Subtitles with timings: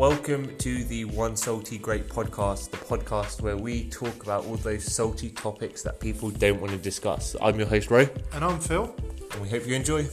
[0.00, 4.82] Welcome to the One Salty Great podcast, the podcast where we talk about all those
[4.82, 7.36] salty topics that people don't want to discuss.
[7.38, 8.08] I'm your host, Ray.
[8.32, 8.94] And I'm Phil.
[9.32, 10.08] and we hope you enjoy.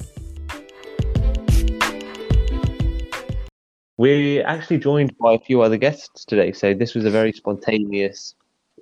[3.96, 8.36] We're actually joined by a few other guests today, so this was a very spontaneous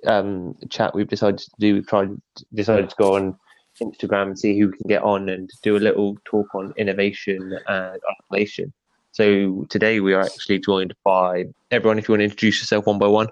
[0.08, 1.74] um, chat we've decided to do.
[1.74, 2.20] We've tried
[2.52, 3.38] decided to go on
[3.80, 7.56] Instagram and see who we can get on and do a little talk on innovation
[7.68, 8.72] and isolation.
[9.16, 11.98] So today we are actually joined by everyone.
[11.98, 13.28] If you want to introduce yourself one by one,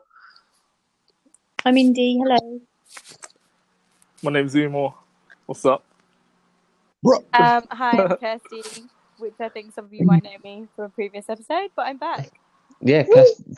[1.66, 2.16] I'm Indy.
[2.16, 2.58] Hello.
[4.22, 4.94] My name's Umar.
[5.44, 5.84] What's up?
[7.04, 8.62] Um, hi, I'm Kirsty,
[9.18, 11.98] which I think some of you might know me from a previous episode, but I'm
[11.98, 12.30] back.
[12.80, 13.04] yeah,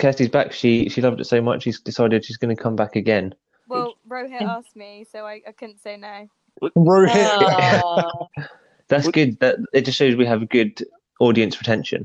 [0.00, 0.50] Kirsty's back.
[0.50, 3.36] She she loved it so much she's decided she's going to come back again.
[3.68, 6.28] Well, Rohit asked me, so I, I couldn't say no.
[6.76, 8.26] Rohit.
[8.88, 9.38] That's good.
[9.38, 10.84] That it just shows we have good
[11.20, 12.04] audience retention.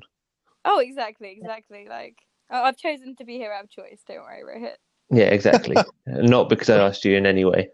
[0.66, 1.88] Oh, exactly, exactly.
[1.90, 2.18] Like,
[2.52, 4.02] oh, I've chosen to be here out of choice.
[4.08, 4.76] Don't worry, Rohit.
[5.10, 5.78] Yeah, exactly.
[6.08, 7.70] Not because I asked you in any way.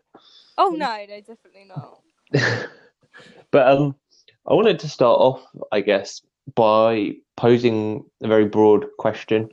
[0.58, 2.02] Oh no, no, definitely not.
[3.52, 3.96] but um,
[4.48, 6.22] I wanted to start off, I guess,
[6.56, 9.50] by posing a very broad question,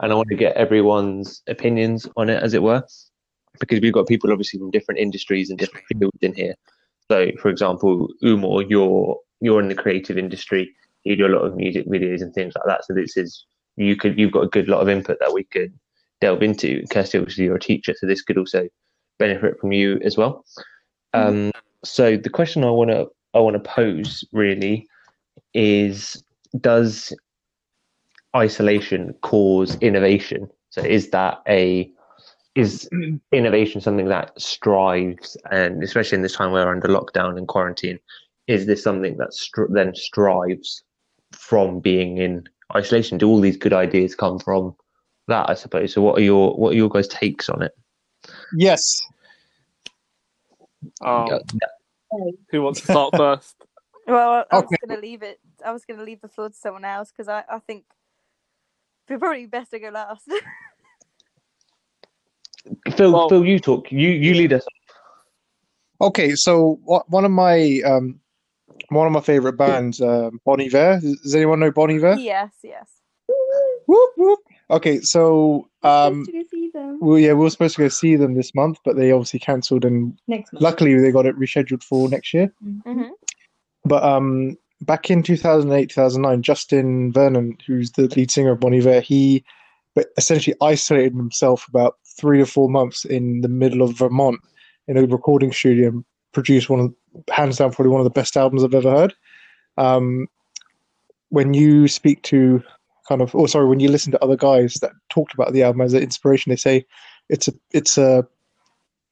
[0.00, 2.84] and I want to get everyone's opinions on it, as it were,
[3.58, 6.54] because we've got people obviously from different industries and different fields in here.
[7.10, 10.74] So, for example, Umar, you're you're in the creative industry.
[11.06, 12.84] You do a lot of music videos and things like that.
[12.84, 15.72] So this is you could you've got a good lot of input that we could
[16.20, 16.84] delve into.
[16.90, 18.68] Kirsty, obviously, you're a teacher, so this could also
[19.18, 20.44] benefit from you as well.
[21.14, 21.52] Um,
[21.84, 24.86] so the question I want to I want to pose really
[25.54, 26.22] is:
[26.60, 27.12] Does
[28.34, 30.48] isolation cause innovation?
[30.70, 31.90] So is that a
[32.54, 32.88] is
[33.32, 37.98] innovation something that strives, and especially in this time where we're under lockdown and quarantine,
[38.46, 40.82] is this something that str- then strives
[41.32, 43.18] from being in isolation?
[43.18, 44.74] Do all these good ideas come from
[45.28, 45.48] that?
[45.50, 45.92] I suppose.
[45.92, 47.72] So what are your what are your guys' takes on it?
[48.56, 49.00] Yes.
[51.04, 51.38] Um, Yeah.
[52.50, 53.54] who wants to start first?
[54.08, 54.76] Well, I was Okay.
[54.86, 55.40] gonna leave it.
[55.64, 57.82] I was gonna leave the floor to someone else because I, I think
[59.08, 60.28] it'd probably be best to go last.
[62.96, 63.90] Phil, Well- Phil, you talk.
[63.90, 64.64] You you lead us.
[66.00, 66.78] Okay, so
[67.08, 68.20] one of my um,
[68.88, 71.00] one of my favorite bands, um, Bon Iver.
[71.00, 72.16] Does anyone know Bon Iver?
[72.18, 72.88] yes, yes.
[73.86, 74.40] Whoop, whoop.
[74.70, 78.16] Okay, so um, to go see them well, yeah, we were supposed to go see
[78.16, 80.62] them this month, but they obviously cancelled, and next month.
[80.62, 82.52] luckily they got it rescheduled for next year.
[82.84, 83.04] hmm
[83.84, 89.00] But um, back in 2008, 2009, Justin Vernon, who's the lead singer of Bon Iver,
[89.00, 89.44] he
[89.94, 94.38] but essentially isolated himself about three to four months in the middle of Vermont
[94.88, 96.04] in a recording studio and
[96.36, 96.94] produced one of,
[97.30, 99.14] hands down, probably one of the best albums I've ever heard.
[99.78, 100.28] Um,
[101.30, 102.62] when you speak to
[103.08, 105.80] kind of, oh, sorry, when you listen to other guys that talked about the album
[105.80, 106.84] as an inspiration, they say
[107.30, 108.26] it's a it's a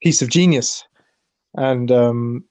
[0.03, 0.85] piece of genius,
[1.55, 2.45] and um,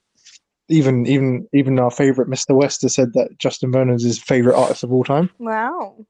[0.70, 2.56] even even even our favorite Mr.
[2.56, 5.30] West has said that Justin Vernon is his favorite artist of all time.
[5.38, 6.04] Wow.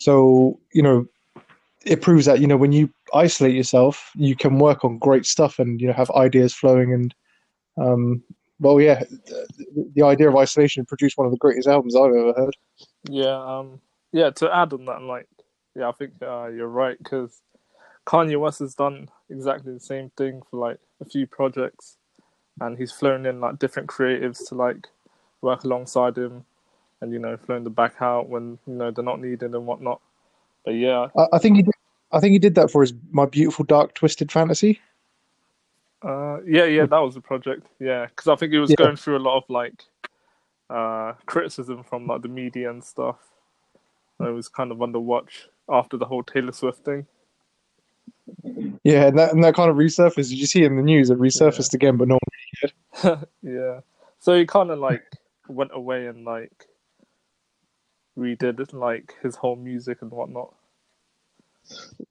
[0.00, 1.06] So you know,
[1.86, 5.60] it proves that you know when you isolate yourself, you can work on great stuff
[5.60, 7.14] and you know have ideas flowing and
[7.76, 8.22] um,
[8.60, 12.32] well, yeah, the, the idea of isolation produced one of the greatest albums I've ever
[12.32, 12.56] heard.
[13.08, 13.80] Yeah, um,
[14.12, 14.30] yeah.
[14.30, 15.26] To add on that, like,
[15.74, 17.42] yeah, I think uh, you're right because
[18.06, 21.96] Kanye West has done exactly the same thing for like a few projects,
[22.60, 24.86] and he's flown in like different creatives to like
[25.40, 26.44] work alongside him,
[27.00, 30.00] and you know, flown the back out when you know they're not needed and whatnot.
[30.64, 31.74] But yeah, I, I think he did.
[32.12, 34.80] I think he did that for his My Beautiful Dark Twisted Fantasy.
[36.02, 37.66] Uh, yeah, yeah, that was the project.
[37.78, 38.76] Yeah, because I think he was Yeah.
[38.76, 39.84] going through a lot of like
[40.70, 43.18] uh, criticism from like the media and stuff.
[44.20, 47.06] It was kind of under watch after the whole Taylor Swift thing.
[48.84, 50.28] Yeah, and that, and that kind of resurfaced.
[50.30, 51.10] Did you see in the news?
[51.10, 53.80] It resurfaced again, but no one did yeah,
[54.18, 55.02] so he kind of like
[55.48, 56.68] went away and like
[58.18, 60.54] redid like his whole music and whatnot.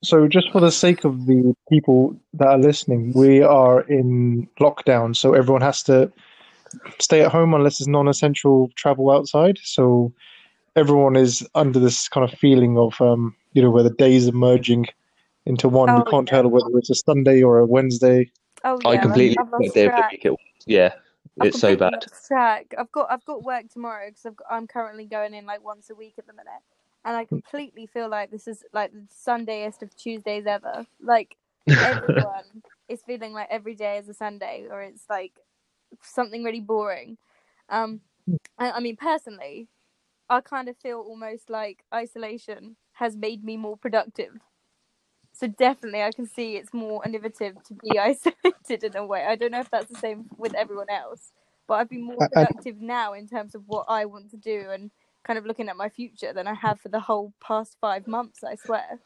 [0.04, 5.16] So, just for the sake of the people that are listening, we are in lockdown,
[5.16, 6.12] so everyone has to
[7.00, 9.60] stay at home unless it's non-essential travel outside.
[9.64, 10.14] So,
[10.76, 14.34] everyone is under this kind of feeling of, um, you know, where the days are
[14.34, 14.88] merging
[15.46, 15.90] into one.
[15.90, 16.42] Oh, we can't yeah.
[16.42, 18.32] tell whether it's a Sunday or a Wednesday.
[18.64, 18.90] Oh yeah.
[18.90, 20.12] I completely I've lost forgot day of the track.
[20.12, 20.40] week it was.
[20.66, 20.94] Yeah,
[21.40, 22.06] I've it's so bad.
[22.28, 22.74] Track.
[22.78, 26.14] I've got I've got work tomorrow because I'm currently going in like once a week
[26.18, 26.52] at the minute,
[27.04, 30.86] and I completely feel like this is like the Sundayest of Tuesdays ever.
[31.02, 31.36] Like
[31.68, 35.34] everyone is feeling like every day is a Sunday, or it's like
[36.02, 37.18] something really boring.
[37.70, 38.02] Um,
[38.58, 39.68] I, I mean, personally,
[40.30, 44.34] I kind of feel almost like isolation has made me more productive.
[45.34, 49.26] So definitely, I can see it's more innovative to be isolated in a way.
[49.26, 51.32] I don't know if that's the same with everyone else,
[51.68, 54.92] but I've been more productive now in terms of what I want to do and
[55.24, 58.44] kind of looking at my future than I have for the whole past five months.
[58.44, 59.00] I swear.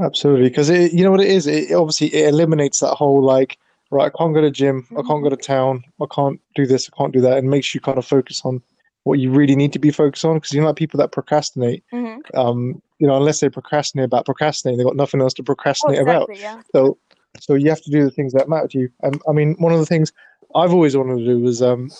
[0.00, 1.46] Absolutely, because it, you know what it is.
[1.46, 3.58] It obviously it eliminates that whole like,
[3.90, 6.88] right, I can't go to gym, I can't go to town, I can't do this,
[6.92, 8.62] I can't do that, and makes you kind of focus on
[9.02, 10.34] what you really need to be focused on.
[10.36, 14.24] Because you know, like people that procrastinate, hmm um, you know, unless they procrastinate about
[14.24, 16.30] procrastinating, they've got nothing else to Oh, procrastinate about.
[16.36, 16.60] Yeah.
[16.74, 16.98] So,
[17.40, 18.90] so you have to do the things that matter to you.
[19.02, 20.12] And I mean, one of the things
[20.54, 21.90] I've always wanted to do was, um,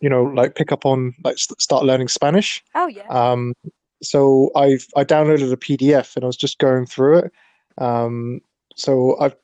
[0.00, 2.62] you know, like pick up on like st- start learning Spanish.
[2.74, 3.06] Oh yeah.
[3.08, 3.54] Um,
[4.02, 7.32] so I've I downloaded a PDF and I was just going through it.
[7.78, 8.40] Um,
[8.74, 9.36] so I've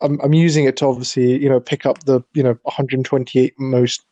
[0.00, 4.04] I'm I'm using it to obviously you know pick up the you know 128 most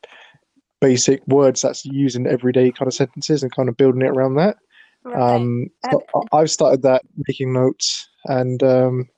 [0.80, 4.36] basic words that's used in everyday kind of sentences and kind of building it around
[4.36, 4.56] that.
[5.04, 5.34] right.
[5.34, 6.02] Um, so
[6.32, 9.08] I've started that making notes and um,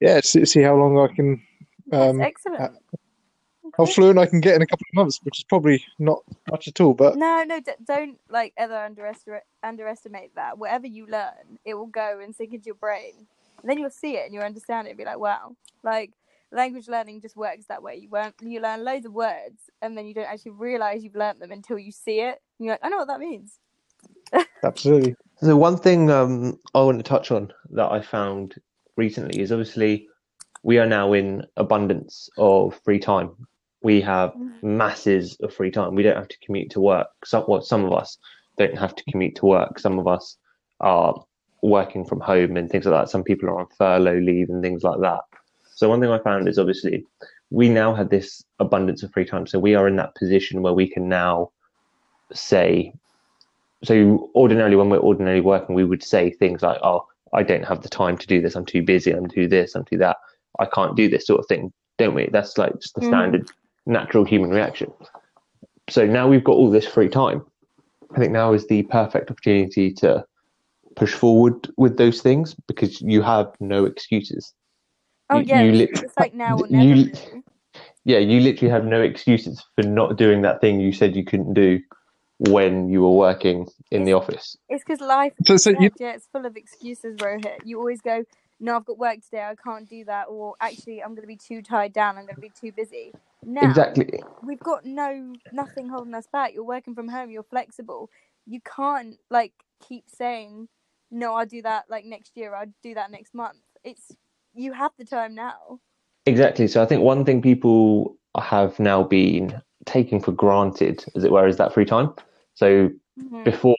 [0.00, 1.42] yeah, see, see how long I can
[1.92, 2.76] um, excellent.
[3.76, 6.68] How fluent I can get in a couple of months, which is probably not much
[6.68, 6.94] at all.
[6.94, 10.58] But No, no, d- don't like ever underestimate underestimate that.
[10.58, 13.26] Whatever you learn, it will go and sink into your brain.
[13.62, 15.56] And then you'll see it and you'll understand it and be like, wow.
[15.82, 16.12] Like
[16.50, 17.96] language learning just works that way.
[17.96, 21.40] You learn you learn loads of words and then you don't actually realize you've learnt
[21.40, 22.40] them until you see it.
[22.58, 23.58] And you're like, I know what that means.
[24.64, 28.54] absolutely, So one thing um, I want to touch on that I found
[28.96, 30.08] recently is obviously
[30.62, 33.30] we are now in abundance of free time.
[33.82, 34.32] We have
[34.62, 35.94] masses of free time.
[35.94, 37.08] We don't have to commute to work.
[37.24, 38.18] Some, well, some of us
[38.58, 39.78] don't have to commute to work.
[39.78, 40.36] Some of us
[40.80, 41.14] are
[41.62, 43.10] working from home and things like that.
[43.10, 45.20] Some people are on furlough leave and things like that.
[45.74, 47.04] So one thing I found is obviously
[47.50, 49.46] we now have this abundance of free time.
[49.46, 51.50] So we are in that position where we can now
[52.32, 52.92] say
[53.84, 57.82] so ordinarily when we're ordinarily working we would say things like oh i don't have
[57.82, 60.16] the time to do this i'm too busy i'm too this i'm too that
[60.60, 63.08] i can't do this sort of thing don't we that's like just the Mhm.
[63.08, 63.50] standard
[63.86, 64.92] natural human reaction
[65.90, 67.44] so now we've got all this free time
[68.14, 70.24] i think now is the perfect opportunity to
[70.96, 74.52] push forward with those things because you have no excuses
[75.30, 76.84] Oh You- yeah, you it's, lit- it's like now or never.
[76.94, 77.12] really.
[78.04, 81.54] yeah you literally have no excuses for not doing that thing you said you couldn't
[81.54, 81.80] do
[82.38, 86.26] when you were working in the office It's because life So- so you- yeah, it's
[86.32, 87.60] full of excuses, Rohit.
[87.64, 88.24] You always go,
[88.62, 91.36] no, I've got work today, I can't do that, or actually, I'm going to be
[91.36, 93.12] too tied down, I'm going to be too busy.
[93.44, 96.52] Now, exactly we've got no nothing holding us back.
[96.54, 97.30] You're working from home.
[97.30, 98.10] You're flexible.
[98.46, 99.52] You can't like
[99.86, 100.68] keep saying,
[101.10, 102.54] "No, I'll do that like next year.
[102.54, 104.16] I'll do that next month." It's
[104.54, 105.80] you have the time now.
[106.26, 106.68] Exactly.
[106.68, 111.46] So I think one thing people have now been taking for granted, as it were,
[111.46, 112.14] is that free time.
[112.54, 113.44] So Mhm.
[113.44, 113.76] before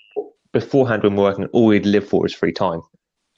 [0.51, 2.81] beforehand, when we're working, all we'd live for is free time.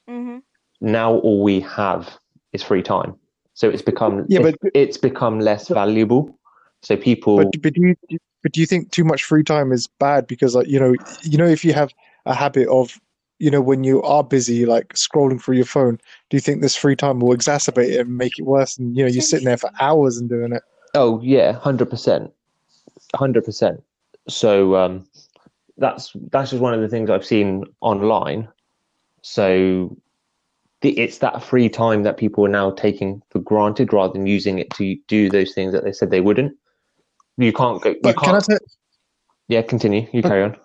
[0.08, 0.42] Mhm.
[0.80, 2.18] Now all we have
[2.52, 3.14] is free time.
[3.54, 6.38] So it's become Yeah, it- but- it's become less valuable.
[6.82, 9.86] So people but but do you but do you think too much free time is
[9.98, 11.92] bad because like you know you know if you have
[12.26, 13.00] a habit of
[13.38, 15.98] you know when you are busy like scrolling through your phone
[16.30, 19.02] do you think this free time will exacerbate it and make it worse and you
[19.02, 20.62] know you're sitting there for hours and doing it
[20.94, 22.32] Oh yeah, hundred percent,
[23.14, 23.82] hundred percent.
[24.28, 25.06] So um,
[25.76, 28.48] that's that's just one of the things I've seen online.
[29.20, 29.94] So
[30.82, 34.70] it's that free time that people are now taking for granted rather than using it
[34.70, 36.56] to do those things that they said they wouldn't.
[37.38, 37.90] You can't go.
[37.90, 38.44] You but can I can't.
[38.44, 38.58] tell
[39.48, 40.06] yeah, continue.
[40.12, 40.56] You but- carry on.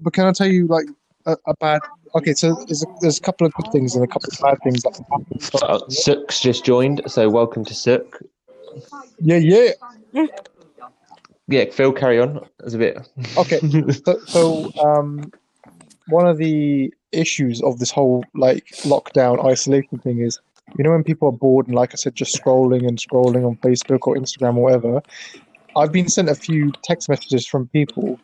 [0.00, 0.86] but can I tell you like
[1.26, 1.80] a, a bad
[2.14, 4.58] okay so there's a, there's a couple of good things and a couple of bad
[4.64, 8.22] things that can happen So, uh, Sook's just joined, so welcome to Sook.
[9.20, 10.26] yeah yeah
[11.48, 12.46] Yeah, Phil, carry on.
[12.58, 13.08] That's a bit.
[13.36, 13.60] okay
[14.04, 15.30] so, so um
[16.08, 20.40] one of the issues of this whole like lockdown isolation thing is
[20.76, 23.56] you know when people are bored and like i said just scrolling and scrolling on
[23.56, 25.02] facebook or instagram or whatever
[25.76, 28.18] i've been sent a few text messages from people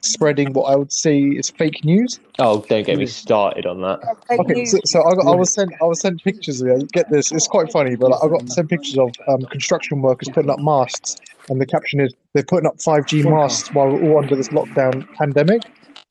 [0.00, 2.20] spreading what i would say is fake news.
[2.38, 3.98] Oh, don't get me started on that.
[4.28, 6.92] Fake okay so, so I, got, I was sent i was sent pictures of it.
[6.92, 10.28] Get this it's quite funny but like, i got sent pictures of um, construction workers
[10.28, 11.16] putting up masts
[11.50, 15.10] and the caption is they're putting up 5g masts while we're all under this lockdown
[15.14, 15.62] pandemic.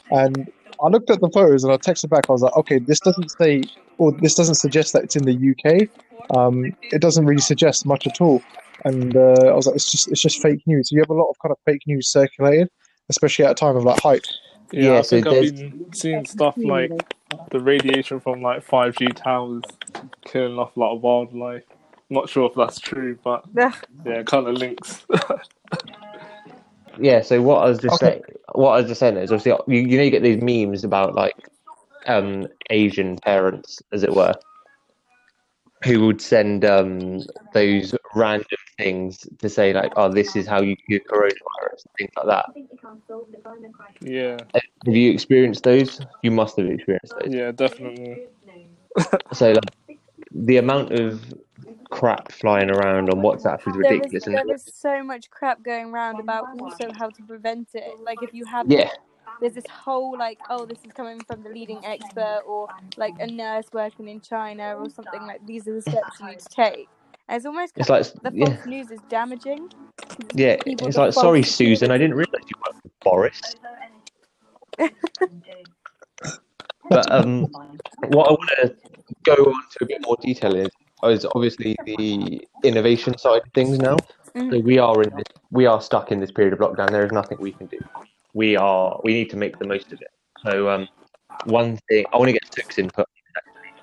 [0.10, 0.51] And
[0.84, 2.25] I looked at the photos and I texted back.
[2.29, 3.63] I was like, okay, this doesn't say,
[3.98, 5.89] or this doesn't suggest that it's in the UK.
[6.38, 8.41] Um, it doesn't really suggest much at all.
[8.86, 10.91] And uh, I was like, it's just, it's just fake news.
[10.91, 12.69] You have a lot of kind of fake news circulated,
[13.10, 14.22] especially at a time of like hype.
[14.72, 16.91] Yeah, Yeah, I so think I've there's- been seeing stuff like
[17.51, 19.63] the radiation from like 5G towers
[20.25, 21.63] killing off a lot of wildlife.
[22.10, 23.74] Not sure if that's true, but yeah,
[24.05, 25.05] it kind of links.
[27.00, 27.22] yeah.
[27.22, 28.00] So what I was just Okay.
[28.00, 28.24] saying,
[28.54, 31.16] what I was just saying is obviously you, you know you get these memes about
[31.16, 31.36] like
[32.08, 34.34] um Asian parents, as it were,
[35.84, 37.20] who would send um
[37.54, 38.46] those random
[38.77, 42.46] things to say like, oh, this is how you cure coronavirus, things like that.
[44.01, 44.44] Yeah,
[44.86, 46.00] Have you experienced those?
[46.24, 47.34] You must have experienced those.
[47.34, 48.27] yeah, definitely.
[49.34, 50.00] So like,
[50.32, 51.34] the amount of
[51.89, 54.13] crap flying around on WhatsApp is ridiculous.
[54.13, 58.00] is, and there is so much crap going around about also how to prevent it.
[58.03, 58.89] Like if you have yeah,
[59.41, 62.67] there's this whole like oh this is coming from the leading expert or
[62.98, 66.39] like a nurse working in China or something like these are the steps you need
[66.39, 66.88] to take.
[67.29, 69.70] And it's almost it's like the yeah, false news is damaging.
[70.34, 70.58] yeah.
[70.65, 73.41] It's like sorry, Susan, I didn't realise you worked with Boris.
[76.89, 77.48] But um,
[78.08, 78.75] what I want to
[79.24, 80.70] go on to a bit more detail is,
[81.04, 83.98] is obviously the innovation side of things now.
[84.36, 84.51] Mhm.
[84.51, 86.89] So we are in this, we are stuck in this period of lockdown.
[86.92, 87.80] There is nothing we can do.
[88.34, 90.12] We are we need to make the most of it.
[90.46, 90.88] So um,
[91.46, 93.74] one thing I want to get Stuck's input on this actually,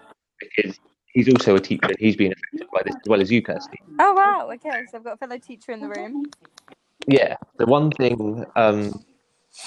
[0.56, 0.80] because
[1.12, 3.78] he's also a teacher and he's been affected by this as well as you, Kirsty.
[4.00, 6.26] Oh wow, okay, so I've got a fellow teacher in the room.
[7.06, 7.36] Yeah.
[7.58, 9.04] The one thing, um,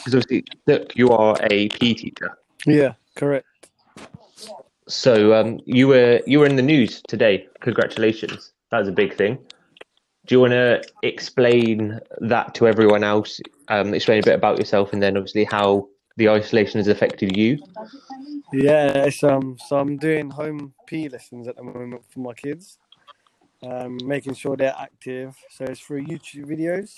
[0.04, 2.38] because obviously, look, you are a PE teacher.
[2.66, 3.46] Yeah, correct.
[4.88, 7.48] So um, you were you were in the news today.
[7.62, 9.38] Congratulations, that was a big thing.
[10.26, 13.40] Do you want to explain that to everyone else?
[13.70, 17.60] Um, explain a bit about yourself, and then obviously how the isolation has affected you.
[18.54, 19.58] Yeah, it's um.
[19.68, 22.78] So I'm doing home PE lessons at the moment for my kids,
[23.64, 25.36] um, making sure they're active.
[25.50, 26.92] So it's through YouTube videos.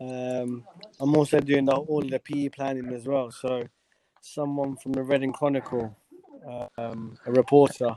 [0.00, 0.64] Um,
[1.00, 3.30] I'm also doing the, all the PE planning as well.
[3.30, 3.64] So
[4.20, 5.96] someone from the Reading Chronicle,
[6.76, 7.96] um, a reporter,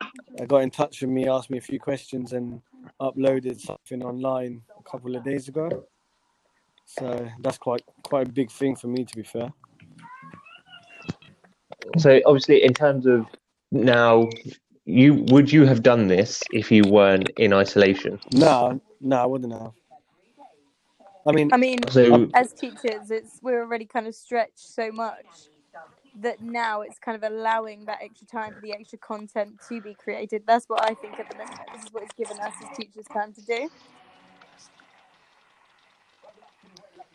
[0.00, 2.60] uh, got in touch with me, asked me a few questions, and
[3.00, 5.84] uploaded something online a couple of days ago.
[6.86, 9.52] So that's quite quite a big thing for me, to be fair.
[11.98, 13.26] So obviously, in terms of
[13.70, 14.28] now,
[14.84, 18.18] you would you have done this if you weren't in isolation?
[18.34, 19.72] No, no, I wouldn't have.
[21.24, 25.26] I mean, I mean, So as teachers, it's we're already kind of stretched so much
[26.20, 29.94] that now it's kind of allowing that extra time for the extra content to be
[29.94, 30.42] created.
[30.46, 31.58] That's what I think at the minute.
[31.72, 33.70] This is what it's given us as teachers time to do.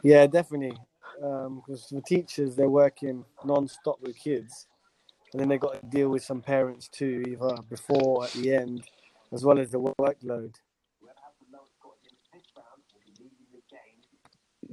[0.03, 0.77] yeah, definitely.
[1.23, 4.67] Um, because the teachers, they're working non-stop with kids,
[5.31, 8.53] and then they've got to deal with some parents too, either before or at the
[8.53, 8.83] end,
[9.33, 10.53] as well as the workload.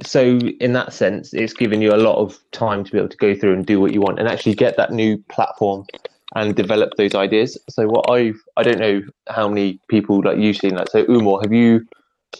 [0.02, 3.16] So in that sense, it's given you a lot of time to be able to
[3.16, 5.86] go through and do what you want and actually get that new platform
[6.34, 7.58] and develop those ideas.
[7.68, 10.90] So what I've I don't know how many people like you've seen that.
[10.90, 11.86] So Umar, have you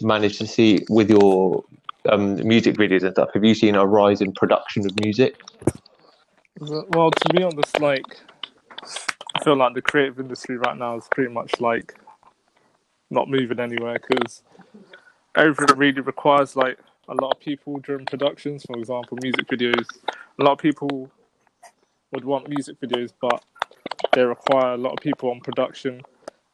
[0.01, 1.63] managed to see with your
[2.09, 3.29] um, music videos and stuff?
[3.33, 5.39] Have you seen a rise in production of music?
[6.59, 8.19] Well, to be honest, like
[9.35, 11.95] I feel like the creative industry right now is pretty much like
[13.09, 14.43] not moving anywhere because
[15.35, 18.63] everything really requires like a lot of people during productions.
[18.63, 19.85] For example, music videos.
[20.39, 21.09] A lot of people
[22.11, 23.43] would want music videos, but
[24.13, 26.01] they require a lot of people on production,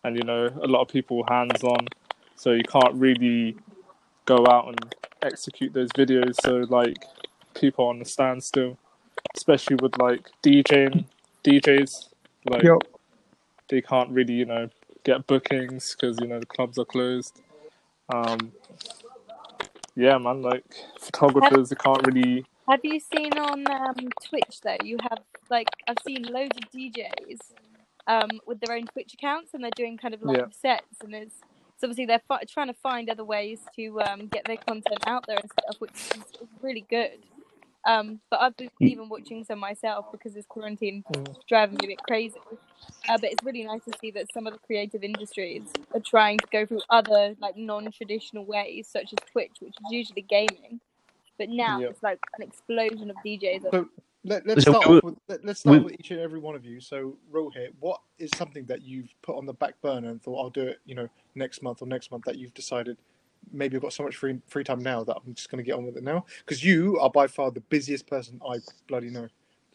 [0.03, 1.87] and you know a lot of people hands on.
[2.35, 3.55] So you can't really
[4.25, 6.35] go out and execute those videos.
[6.41, 6.97] So like
[7.53, 8.77] people on the standstill,
[9.35, 11.05] especially with like DJing
[11.43, 12.07] DJs.
[12.49, 12.79] Like Yo,
[13.69, 14.69] they can't really, you know,
[15.03, 17.41] get bookings because you know the clubs are closed.
[18.13, 18.51] Um,
[19.95, 20.65] yeah, man, like
[20.99, 22.45] photographers, they can't really.
[22.69, 24.77] Have you seen on um, Twitch though?
[24.83, 25.19] You have
[25.49, 27.39] like I've seen loads of DJs
[28.07, 30.45] um, with their own Twitch accounts, and they're doing kind of live Yeah.
[30.51, 31.35] sets, and it's,
[31.75, 35.25] it's obviously they're fi- trying to find other ways to um, get their content out
[35.27, 36.23] there and stuff, which is
[36.61, 37.19] really good.
[37.85, 41.35] Um, but I've been even watching some myself because this quarantine Mm.
[41.47, 42.39] driving me a bit crazy.
[43.09, 46.37] Uh, but it's really nice to see that some of the creative industries are trying
[46.37, 50.79] to go through other like non-traditional ways, such as Twitch, which is usually gaming.
[51.37, 51.89] But now Yeah.
[51.89, 53.71] it's like an explosion of DJs.
[53.71, 53.87] So
[54.23, 56.79] let, let's start off with let, let's start with each and every one of you.
[56.79, 60.49] So Rohit, what is something that you've put on the back burner and thought I'll
[60.51, 62.97] do it, you know, next month or next month that you've decided
[63.51, 65.75] maybe I've got so much free free time now that I'm just going to get
[65.75, 68.57] on with it now because you are by far the busiest person I
[68.87, 69.27] bloody know.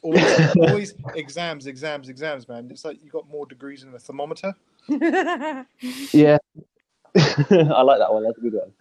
[0.03, 2.69] Always, always exams, exams, exams, man.
[2.71, 4.55] It's like you got more degrees than a thermometer.
[6.13, 6.39] Yeah,
[7.17, 8.25] I like that one.
[8.25, 8.73] That's a good one.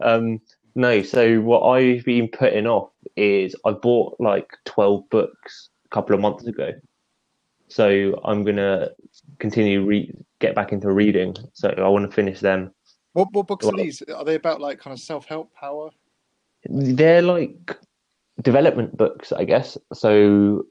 [0.00, 0.40] Um,
[0.74, 6.14] no, so what I've been putting off is I bought like twelve books a couple
[6.14, 6.72] of months ago.
[7.68, 8.90] So I'm gonna
[9.38, 11.36] continue re- get back into reading.
[11.54, 12.72] So I want to finish them.
[13.16, 14.02] What what books are these?
[14.02, 15.88] Are they about like kind of self help, power?
[16.68, 17.74] They're like
[18.42, 19.78] development books, I guess.
[19.94, 20.66] So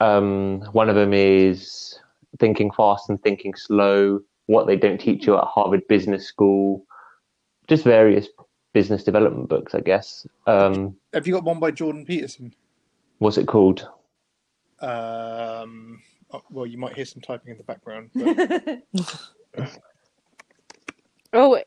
[0.00, 1.98] um, one of them is
[2.40, 6.86] Thinking Fast and Thinking Slow, what they don't teach you at Harvard Business School,
[7.68, 8.26] just various
[8.72, 10.26] business development books, I guess.
[10.46, 12.54] Um, Have you got one by Jordan Peterson?
[13.18, 13.86] what's it called?
[14.80, 16.00] Um,
[16.32, 18.10] oh, well, you might hear some typing in the background.
[19.54, 19.78] But
[21.32, 21.60] oh,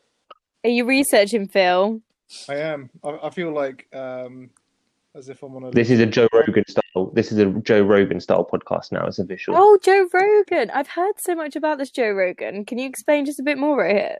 [0.64, 2.00] are you researching, Phil?
[2.48, 2.90] I am.
[3.02, 4.50] I, I feel like um,
[5.14, 5.70] as if I'm on a.
[5.70, 7.10] This is a Joe Rogan style.
[7.12, 9.06] This is a Joe Rogan style podcast now.
[9.06, 9.54] It's official.
[9.56, 10.70] Oh, Joe Rogan.
[10.70, 12.64] I've heard so much about this Joe Rogan.
[12.64, 14.18] Can you explain just a bit more right here?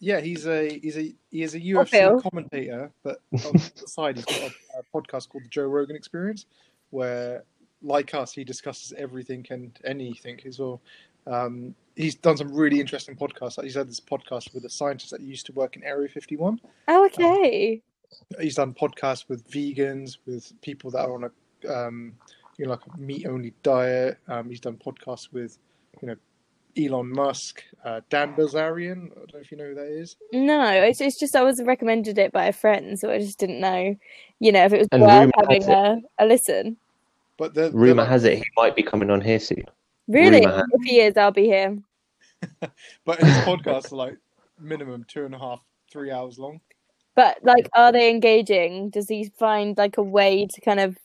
[0.00, 4.16] Yeah, he's a he's a he is a Oh, UFC commentator, but on the side
[4.16, 4.46] he's got a,
[4.78, 6.46] a podcast called the Joe Rogan Experience,
[6.90, 7.42] where
[7.82, 10.80] like us he discusses everything and anything as well.
[11.26, 13.58] Um, he's done some really interesting podcasts.
[13.58, 16.60] Like he's had this podcast with a scientist that used to work in Area 51.
[16.88, 17.82] Oh, okay.
[18.40, 22.14] He's done podcasts with vegans, with people that are on a um,
[22.56, 24.18] you know like a meat only diet.
[24.28, 25.58] Um, he's done podcasts with
[26.00, 26.16] you know
[26.78, 29.10] Elon Musk, uh, Dan Bilzerian.
[29.10, 30.16] I don't know if you know who that is.
[30.32, 33.60] No, it's, it's just I was recommended it by a friend, so I just didn't
[33.60, 33.96] know,
[34.40, 36.76] you know, if it was And worth having a, a listen.
[37.38, 39.64] But they're, they're Rumor like- has it he might be coming on here soon.
[40.08, 40.44] Really?
[40.44, 41.78] Rumour If he is, I'll be here.
[43.04, 44.16] But his podcasts are like
[44.60, 46.60] minimum two and a half, three hours long.
[47.16, 48.90] But like, are they engaging?
[48.90, 50.96] Does he find like a way to kind of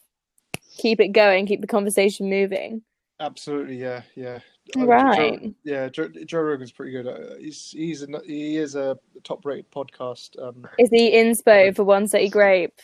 [0.78, 2.84] keep it going, keep the conversation moving?
[3.20, 4.40] Absolutely, yeah, yeah.
[4.78, 5.42] Uh, Right.
[5.42, 7.08] Joe, yeah, Joe, Joe Rogan's pretty good.
[7.08, 10.42] Uh, he's he's a, he is a top-rated podcast.
[10.42, 12.80] Um, Is he inspo for one city grape?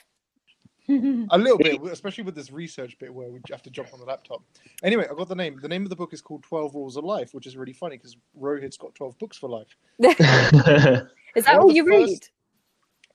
[0.89, 4.05] A little bit, especially with this research bit where we have to jump on the
[4.05, 4.41] laptop.
[4.83, 5.59] Anyway, I got the name.
[5.61, 7.97] The name of the book is called Twelve Rules of Life, which is really funny
[7.97, 9.75] because Rohit's got twelve books for life.
[9.99, 12.27] Is that One of all you first- read?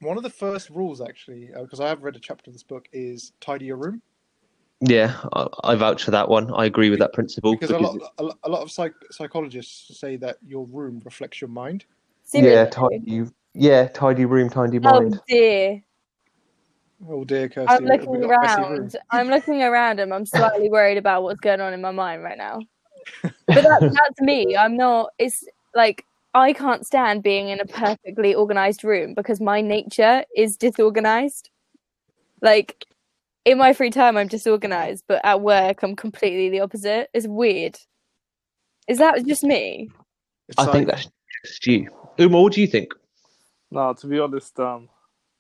[0.07, 2.63] One of the first rules, actually, uh, because I have read a chapter of this
[2.63, 4.03] book, is tidy your room.
[4.81, 6.53] yeah, I, I vouch for that one.
[6.53, 7.53] I agree with that principle.
[7.53, 11.01] Because a because lot, a lot- a lot of psych, psychologists say that your room
[11.05, 11.85] reflects your mind.
[12.35, 14.85] it's- yeah, tidy, yeah, tidy room, tidy mind.
[14.95, 15.21] Oh mind.
[15.29, 15.83] dear.
[17.09, 17.75] Oh dear, Kirsty.
[17.75, 18.73] I'm looking got a messy room.
[18.73, 18.97] around.
[19.11, 22.39] I'm looking around and I'm slightly worried about what's going on in my mind right
[22.39, 22.61] now.
[23.47, 24.57] But that, that's me.
[24.57, 25.11] I'm not.
[25.19, 30.57] It's like I can't stand being in a perfectly organized room because my nature is
[30.57, 31.51] disorganized.
[32.41, 32.87] Like
[33.45, 37.11] in my free time, I'm disorganized, but at work, I'm completely the opposite.
[37.13, 37.79] It's weird.
[38.89, 39.91] Is that just me?
[40.49, 41.09] It's I think that's
[41.45, 41.89] just you.
[42.19, 42.93] Umar, what do you think?
[43.71, 44.89] No, to be honest, um,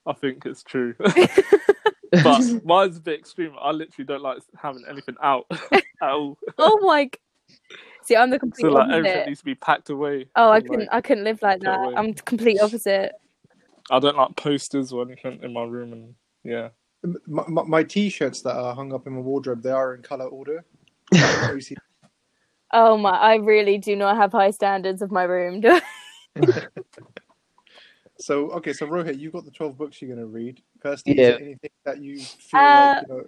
[0.07, 0.95] I think it's true.
[0.99, 3.55] but mine's a bit extreme.
[3.61, 6.38] I literally don't like having anything out at all.
[6.59, 7.11] Oh my!
[8.03, 8.73] See, I'm the complete opposite.
[8.73, 10.27] So like everything needs to be packed away.
[10.37, 10.81] Oh, I couldn't.
[10.81, 11.79] like, I couldn't live like that.
[11.79, 11.95] away.
[11.97, 13.12] I'm the complete opposite.
[13.90, 16.69] I don't like posters or anything in my room, and yeah.
[17.27, 20.27] my, my, my t-shirts that are hung up in my wardrobe they are in color
[20.27, 20.64] order
[22.73, 23.11] Oh my!
[23.11, 25.62] I really do not have high standards of my room.
[28.27, 28.49] Do I?
[28.49, 31.17] so okay so rohit you've got the 12 books you're going to read kirsty is
[31.19, 31.31] Yeah.
[31.33, 33.25] there anything that you feel Uh, like you know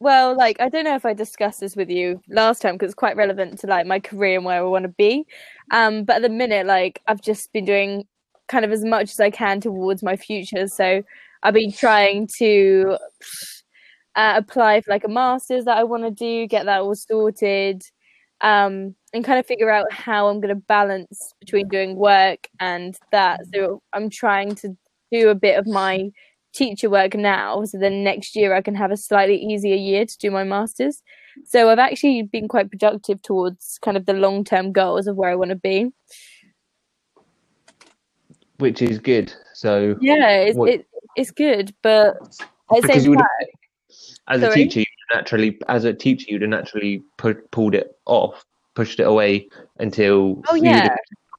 [0.00, 2.94] Well, like I don't know if I discussed this with you last time because it's
[2.94, 5.24] quite relevant to like my career and where I want to be.
[5.70, 8.04] Um, but at the minute, like I've just been doing
[8.48, 10.66] kind of as much as I can towards my future.
[10.66, 11.02] So
[11.44, 12.98] I've been trying to
[14.16, 17.82] uh, apply for like a master's that I want to do, get that all sorted,
[18.40, 22.96] um, and kind of figure out how I'm going to balance between doing work and
[23.10, 23.40] that.
[23.52, 24.76] So I'm trying to
[25.10, 26.10] do a bit of my
[26.54, 30.18] teacher work now so then next year I can have a slightly easier year to
[30.18, 31.02] do my masters.
[31.44, 35.30] So I've actually been quite productive towards kind of the long term goals of where
[35.30, 35.90] I want to be.
[38.58, 39.32] Which is good.
[39.54, 43.48] So Yeah, it's What- it, it's good, but at the because same you would time,
[44.28, 48.44] as a teacher, you naturally, as a teacher, you'd have naturally put, pulled it off,
[48.74, 50.94] pushed it away until Oh, yeah.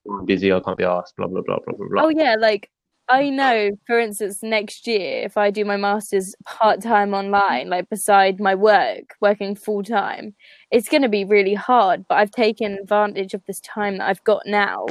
[0.09, 0.51] "I'm busy.
[0.53, 1.15] I can't be asked.
[1.17, 2.03] Blah blah blah blah blah blah.
[2.03, 2.69] oh yeah, like
[3.09, 7.89] I know, for instance, next year if I do my masters part time online, like
[7.89, 10.33] beside my work, working full time,
[10.71, 12.05] it's going to be really hard.
[12.07, 14.85] But I've taken advantage of this time that I've got now,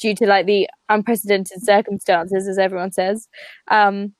[0.00, 3.28] due to like the unprecedented circumstances, as everyone says,
[3.72, 4.14] um,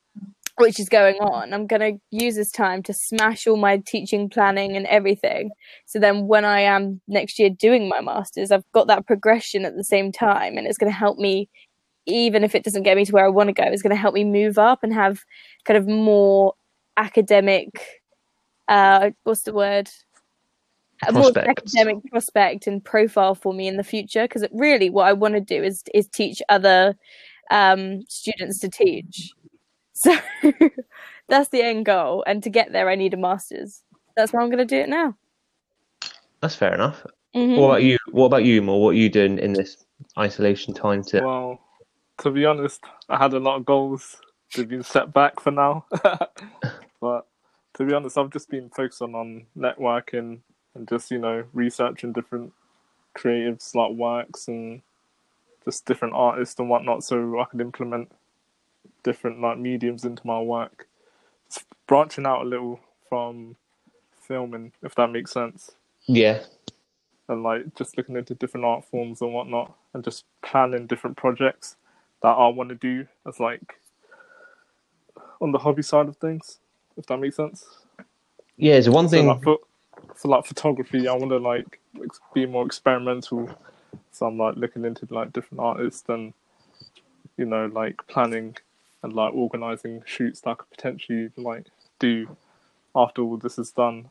[0.58, 1.52] which is going on.
[1.54, 5.50] I'm going to use this time to smash all my teaching planning and everything.
[5.86, 9.76] So then, when I am next year doing my masters, I've got that progression at
[9.76, 11.48] the same time, and it's going to help me
[12.08, 13.96] even if it doesn't get me to where I want to go, it's going to
[13.96, 15.20] help me move up and have
[15.64, 16.54] kind of more
[16.96, 17.68] academic.
[18.66, 19.90] Uh, what's the word?
[21.06, 24.24] A more academic prospect and profile for me in the future.
[24.24, 26.96] Because really, what I want to do is is teach other
[27.50, 29.32] um, students to teach.
[29.98, 30.16] So
[31.28, 32.22] that's the end goal.
[32.24, 33.82] And to get there, I need a master's.
[34.16, 35.16] That's why I'm going to do it now.
[36.40, 37.04] That's fair enough.
[37.34, 37.56] Mhm.
[37.56, 37.98] What about you?
[38.12, 38.76] What about you, Mo?
[38.76, 39.84] What are you doing in this
[40.16, 41.20] isolation time to?
[41.24, 41.60] Well,
[42.18, 44.20] to be honest, I had a lot of goals.
[44.54, 45.84] They've been set back for now.
[47.00, 47.26] but
[47.74, 50.38] to be honest, I've just been focusing on networking
[50.76, 52.52] and just, you know, researching different
[53.16, 54.80] creatives like works and
[55.64, 58.12] just different artists and whatnot so I could implement
[59.04, 60.88] different like mediums into my work.
[61.52, 63.56] Just branching out a little from
[64.20, 65.72] filming, if that makes sense
[66.08, 66.42] Yeah,
[67.28, 71.76] and like just looking into different art forms and whatnot, and just planning different projects
[72.22, 73.80] that I want to do as like
[75.40, 76.60] on the hobby side of things,
[76.96, 77.66] if that makes sense.
[78.56, 78.74] yeah.
[78.74, 79.22] it's one So thing.
[79.22, 79.58] like for,
[80.14, 81.80] for like photography, I want to like
[82.34, 83.50] be more experimental.
[84.12, 86.34] So I'm like looking into like different artists and
[87.38, 88.56] you know like planning
[89.02, 91.66] and like organizing shoots that I could potentially like
[91.98, 92.36] do
[92.94, 94.10] after all this is done.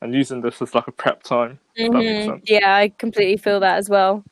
[0.00, 1.58] And using this as like a prep time.
[1.76, 2.40] if that makes Mhm.
[2.44, 4.22] Yeah, I completely feel that as well.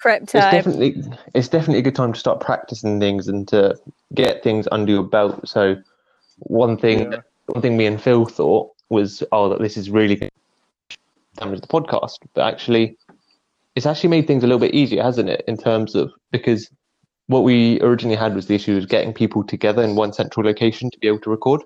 [0.00, 0.26] Prep time.
[0.26, 0.50] It's time.
[0.50, 3.78] definitely it's definitely a good time to start practicing things and to
[4.14, 5.46] get things under your belt.
[5.48, 5.76] So
[6.38, 7.20] one thing Yeah.
[7.46, 10.30] one thing me and Phil thought was, oh, that this is really good
[11.36, 12.96] damage the podcast, but actually,
[13.74, 15.44] it's actually made things a little bit easier, hasn't it?
[15.48, 16.70] In terms of because
[17.32, 20.90] what we originally had was the issue of getting people together in one central location
[20.90, 21.62] to be able to record.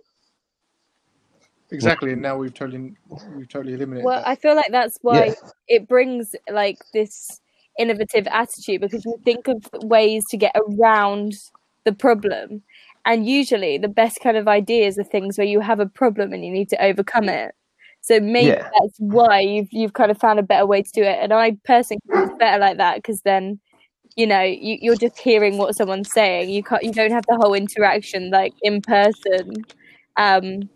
[1.70, 2.92] Exactly, and now we've totally
[3.34, 4.28] we've totally eliminated Well, that.
[4.28, 5.34] I feel like that's why Yeah.
[5.68, 7.40] it brings like this
[7.78, 11.34] innovative attitude because you think of ways to get around
[11.84, 12.62] the problem.
[13.04, 16.44] And usually the best kind of ideas are things where you have a problem and
[16.44, 17.54] you need to overcome it.
[18.00, 18.70] So maybe Yeah.
[18.78, 21.18] that's why you've you've kind of found a better way to do it.
[21.20, 23.58] And I personally think better like that because then
[24.16, 26.50] you know you, you're just hearing what someone's saying.
[26.50, 29.64] You can't you don't have the whole interaction like in person.
[30.16, 30.68] Um,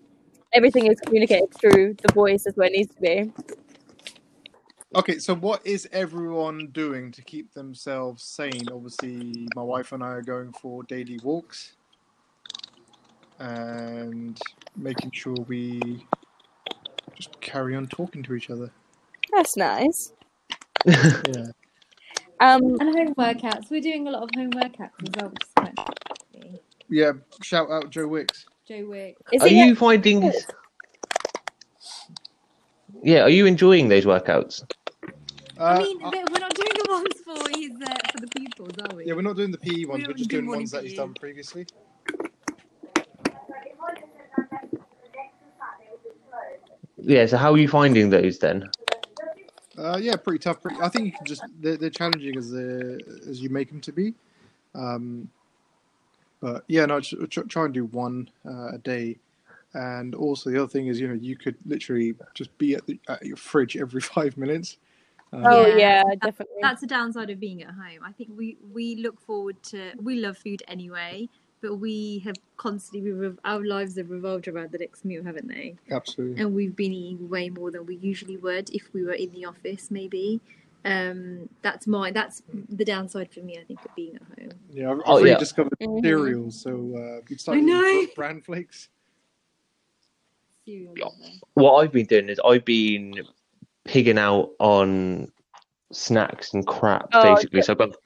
[0.53, 3.33] everything is communicated through the voice as well it needs to be.
[4.95, 8.69] Okay, so what is everyone doing to keep themselves sane?
[8.73, 11.75] Obviously, my wife and I are going for daily walks
[13.39, 14.39] and
[14.77, 16.05] making sure we
[17.15, 18.71] just carry on talking to each other.
[19.33, 20.13] That's nice.
[20.87, 21.47] Yeah.
[22.41, 23.71] Um, And home workouts.
[23.71, 26.61] We're doing a lot of home workouts as well, which is quite lovely.
[26.89, 28.47] Yeah, shout out Joe Wicks.
[28.67, 29.21] Joe Wicks.
[29.33, 30.33] is Are it you finding?
[33.03, 34.63] Yeah, are you enjoying those workouts?
[35.59, 38.73] Uh, I mean, we're we're not doing the ones for his uh, for the pupils,
[38.91, 39.07] are we?
[39.07, 40.85] yeah, we're not doing the PE ones, We we're just doing one in ones that
[40.85, 41.67] he's done previously.
[46.97, 47.27] Yeah.
[47.27, 48.69] So how are you finding those then?
[49.81, 50.61] Uh, yeah, pretty tough.
[50.61, 53.81] Pretty, I think you can just they're, they're challenging as they as you make them
[53.81, 54.15] to be.
[54.75, 55.31] Um,
[56.41, 59.19] but yeah, no, tr- tr- try and do one uh, a day.
[59.73, 62.99] And also the other thing is, you know, you could literally just be at, the,
[63.09, 64.77] at your fridge every five minutes.
[65.33, 66.57] Um, Oh Yeah, yeah, definitely.
[66.61, 68.01] That's the downside of being at home.
[68.05, 71.29] I think we we look forward to we love food anyway,
[71.63, 75.77] but we have constantly rev- our lives have revolved around the next meal, haven't they?
[75.91, 76.41] absolutely.
[76.43, 79.45] And we've been eating way more than we usually would if we were in the
[79.45, 80.41] office, maybe.
[80.85, 83.59] Um, that's my that's the downside for me.
[83.59, 84.59] I think of being at home.
[84.71, 85.37] Yeah, I've, I've Oh, really yeah.
[85.39, 86.01] discovered Mhm.
[86.03, 87.87] cereals, so uh, we started I know.
[88.01, 88.89] eating bran flakes.
[90.65, 91.15] Cereal
[91.55, 93.15] What I've been doing is I've been
[93.85, 95.31] pigging out on
[95.93, 97.61] snacks and crap Oh, basically.
[97.63, 97.97] So I've got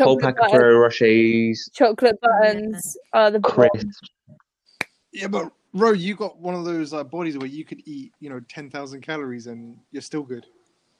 [0.00, 3.68] a whole chocolate pack of buttons, Ferrero Rochers, chocolate buttons are the bomb.
[5.12, 8.30] Yeah, but Ro, you got one of those uh, bodies where you could eat, you
[8.30, 10.46] know, ten thousand calories and you're still good.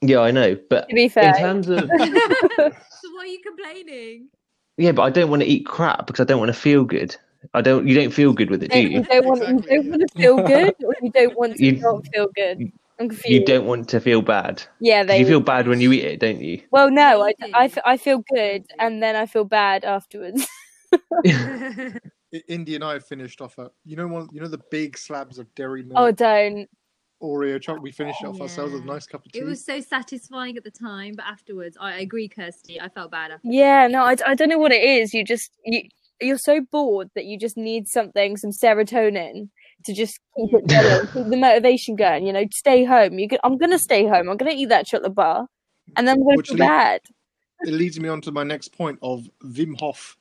[0.01, 4.29] Yeah, I know, but To be in fair, terms of so why are you complaining?
[4.77, 7.17] yeah, but I don't want to eat crap because I don't want to feel good.
[7.55, 7.87] I don't.
[7.87, 9.03] You don't feel good with it, do you you?
[9.05, 9.91] don't want you don't yeah.
[9.91, 12.73] want to feel good, or you don't want to You- not feel good.
[13.03, 13.29] I'm confused.
[13.29, 14.63] You don't want to feel bad.
[14.81, 15.19] Yeah, they.
[15.19, 16.63] You feel bad when you eat it, don't you?
[16.71, 17.53] well, no, I, You do.
[17.55, 20.47] I, f- I feel good, and then I feel bad afterwards.
[21.27, 22.01] I-
[22.49, 25.39] Indy and I have finished off a, you know, one, you know, the big slabs
[25.39, 26.69] of dairy milk, oh, don't.
[27.23, 27.83] Oreo chocolate.
[27.83, 29.41] We finished it off ourselves with a nice cup of tea.
[29.41, 32.81] It was so satisfying at the time, but afterwards, I agree, Kirsty.
[32.81, 33.47] I felt bad after.
[33.49, 35.13] Yeah, no, I, I don't know what it is.
[35.15, 35.83] You just you
[36.21, 39.51] you're so bored that you just need something, some serotonin
[39.85, 42.27] to just keep it going, keep the motivation going.
[42.27, 43.19] You know, stay home.
[43.19, 44.29] You can, I'm gonna stay home.
[44.29, 45.47] I'm gonna eat that chocolate bar,
[45.97, 47.01] and then I'm gonna Which feel lead- bad.
[47.65, 50.17] It leads me on to my next point of Wim Hof.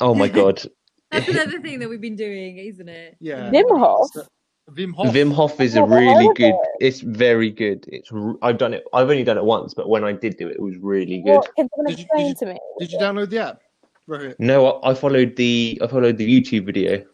[0.00, 0.62] Oh my god,
[1.10, 3.16] That's another thing that we've been doing, isn't it?
[3.20, 4.10] Yeah, Wim Hof?
[4.12, 4.26] So-
[4.72, 5.14] Wim Hof.
[5.14, 6.48] Wim Hof is a I've never heard really good.
[6.48, 6.56] it.
[6.80, 7.84] It's very good.
[7.88, 8.10] It's
[8.42, 8.84] I've done it.
[8.92, 11.36] I've only done it once, but when I did do it, it was really good.
[11.36, 12.58] What, can someone Did you- explain did to me?
[12.80, 13.60] Did you download the app?
[14.08, 17.04] Rohit, No, I, I followed the I followed the YouTube video.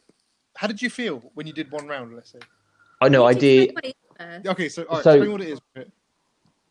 [0.62, 2.14] How did you feel when you did one round?
[2.14, 2.38] Let's say.
[3.00, 3.70] I know I did.
[3.70, 4.46] explain what it is first.
[4.46, 5.60] Okay, so all right, So- explain what it is.
[5.76, 5.90] Rohit.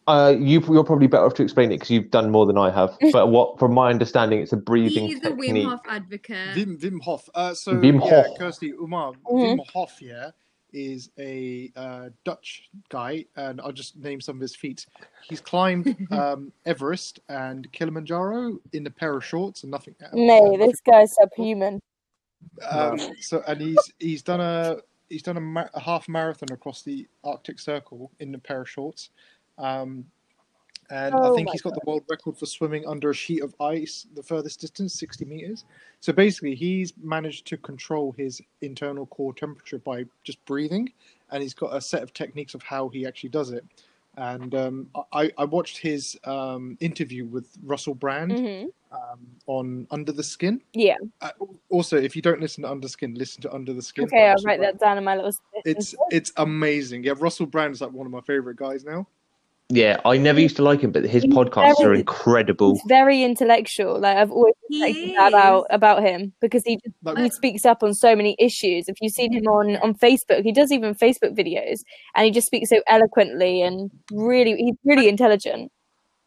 [0.08, 2.71] Uh, you you're probably better off to explain it because you've done more than I
[2.71, 2.97] have.
[3.12, 5.63] But what, from my understanding, it's a breathing He's the Wim.
[5.69, 6.56] Hof advocate.
[6.56, 7.30] Wim Wim Hof.
[7.36, 9.12] Uh, so Wim yeah, Kirsty Umar.
[9.30, 9.58] Mhm.
[9.60, 10.32] Wim Hof, yeah,
[10.73, 14.88] is a uh, Dutch guy, and I'll just name some of his feats.
[15.30, 19.95] He's climbed um, Everest and Kilimanjaro in a pair of shorts and nothing.
[20.13, 21.82] No, nothing- this guy's subhuman.
[22.69, 24.77] Um, so and he's he's done a
[25.10, 28.69] he's done a, ma- a half marathon across the Arctic Circle in a pair of
[28.69, 29.10] shorts.
[29.58, 30.06] Um,
[30.89, 33.56] and I Oh think he's got the world record for swimming under a sheet of
[33.62, 35.63] ice, the furthest distance, 60 meters.
[36.01, 40.91] So basically, he's managed to control his internal core temperature by just breathing,
[41.32, 43.63] and he's got a set of techniques of how he actually does it.
[44.17, 50.12] And um, I, I watched his um, interview with Russell Brand hmm um, on Under
[50.12, 50.62] the Skin.
[50.74, 50.97] Yeah.
[51.21, 51.32] Uh,
[51.69, 54.06] also, if you don't listen to Under Skin, listen to Under the Skin.
[54.06, 54.80] Okay, I'll Russell write Brand.
[54.80, 55.32] that down in my little.
[55.65, 57.04] It's it's amazing.
[57.04, 59.08] Yeah, Russell Brand is like one of my favorite guys now.
[59.73, 62.73] Yeah, I never used to like him, but his He's podcasts are incredible.
[62.73, 63.99] He's very intellectual.
[63.99, 67.65] Like I've always He respected that about about him because he just, Like, he speaks
[67.65, 68.89] up on so many issues.
[68.89, 71.79] If you've seen him on on Facebook, he does even Facebook videos,
[72.15, 75.71] and he just speaks so eloquently and really he's really intelligent.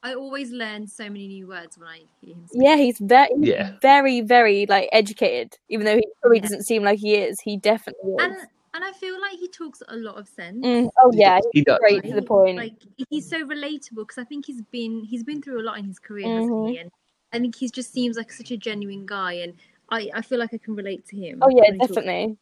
[0.02, 2.62] I always learn so many new words when I hear him speak.
[2.62, 3.72] Yeah, he's very Yeah.
[3.82, 5.58] very very like educated.
[5.68, 6.42] Even though he probably Yeah.
[6.42, 8.22] doesn't seem like he is, he definitely is.
[8.24, 8.36] And
[8.74, 10.64] and I feel like he talks a lot of sense.
[10.64, 11.46] Mm, oh yeah, does.
[11.52, 11.76] He does.
[11.78, 12.58] straight to the point.
[12.58, 12.74] Like
[13.08, 15.98] he's so relatable because I think he's been he's been through a lot in his
[15.98, 16.36] career, Mhm.
[16.40, 16.78] hasn't he?
[16.78, 16.90] And
[17.32, 19.54] I think he just seems like such a genuine guy, and
[19.90, 21.38] I, I feel like I can relate to him.
[21.42, 21.94] oh yeah, when he talks.
[21.94, 22.36] definitely.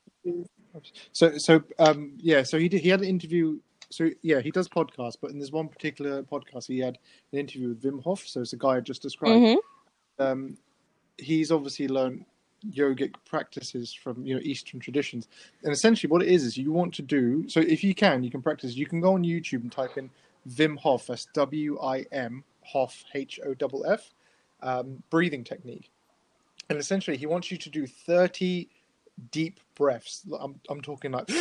[1.12, 3.58] so so um yeah, so he did, he had an interview.
[3.90, 6.96] So yeah, he does podcasts, but in this one particular podcast, he had
[7.32, 8.26] an interview with Wim Hof.
[8.26, 9.44] So it's a guy I just described.
[9.44, 9.54] hmm
[10.18, 10.56] Um,
[11.18, 12.24] he's obviously learned
[12.70, 15.28] yogic practices from you know Eastern traditions,
[15.64, 17.48] and essentially what it is is you want to do.
[17.48, 18.74] So if you can, you can practice.
[18.76, 20.10] You can go on YouTube and type in
[20.56, 21.06] Wim Hof.
[21.06, 24.10] That's W I M Hof H O F F
[24.62, 25.90] um, breathing technique,
[26.70, 28.68] and essentially he wants you to do thirty
[29.30, 30.22] deep breaths.
[30.40, 31.28] I'm I'm talking like.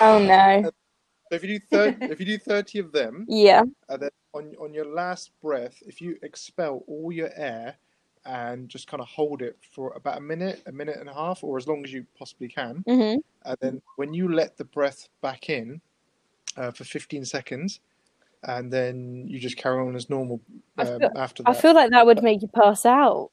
[0.00, 0.70] Oh no.
[1.30, 3.62] So if you do thir- if you do thirty of them, Yeah.
[3.90, 7.76] and then on on your last breath, if you expel all your air
[8.24, 11.42] and just kind of hold it for about a minute, a minute and a half,
[11.44, 15.08] or as long as you possibly can, hmm and then when you let the breath
[15.22, 15.80] back in
[16.56, 17.80] uh, for fifteen seconds,
[18.42, 20.40] and then you just carry on as normal
[20.76, 23.30] I um, feel- after I feel like that would make you pass out.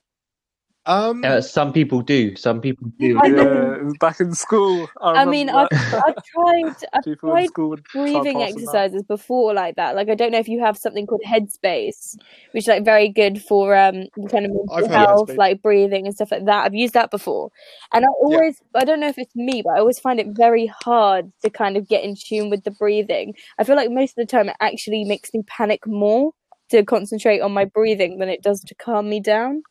[0.86, 2.36] Um, Uh, some people do.
[2.36, 3.20] Some people do.
[3.26, 4.90] Yeah, back in school.
[5.02, 5.68] I, I mean, I've.
[5.72, 8.50] I've tried I've tried school would try breathing passing out.
[8.50, 9.96] exercises before like that.
[9.96, 12.18] Like I don't know if you have something called Headspace,
[12.52, 16.16] which is like very good for um kind of I've mental health, like breathing and
[16.16, 16.66] stuff like that.
[16.66, 17.52] I've used that before,
[17.94, 20.68] and I always I don't know if it's me, but I always find it very
[20.68, 23.34] hard to kind of get in tune with the breathing.
[23.58, 26.32] I feel like most of the time it actually makes me panic more
[26.70, 29.64] to concentrate on my breathing than it does to calm me down.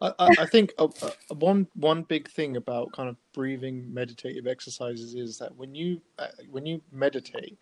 [0.00, 5.14] I, I think uh, uh, one one big thing about kind of breathing meditative exercises
[5.14, 7.58] is that when you uh, when you meditate,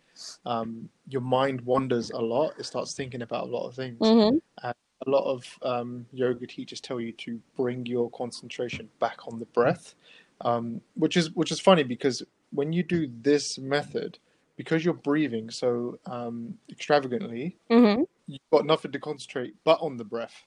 [0.46, 2.54] um, your mind wanders a lot.
[2.58, 3.98] It starts thinking about a lot of things.
[4.00, 9.40] hmm A lot of um, yoga teachers tell you to bring your concentration back on
[9.40, 9.94] the breath,
[10.42, 12.22] um, which is which is funny because
[12.52, 14.18] when you do this method,
[14.56, 20.04] because you're breathing so um, extravagantly, hmm you've got nothing to concentrate but on the
[20.04, 20.44] breath.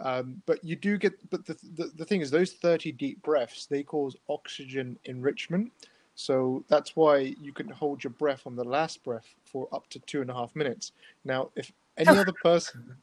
[0.00, 3.66] Um, but you do get, but the, the the thing is, those thirty deep breaths
[3.66, 5.72] they cause oxygen enrichment.
[6.14, 10.00] So that's why you can hold your breath on the last breath for up to
[10.00, 10.92] two and a half minutes.
[11.24, 12.96] Now, if any other person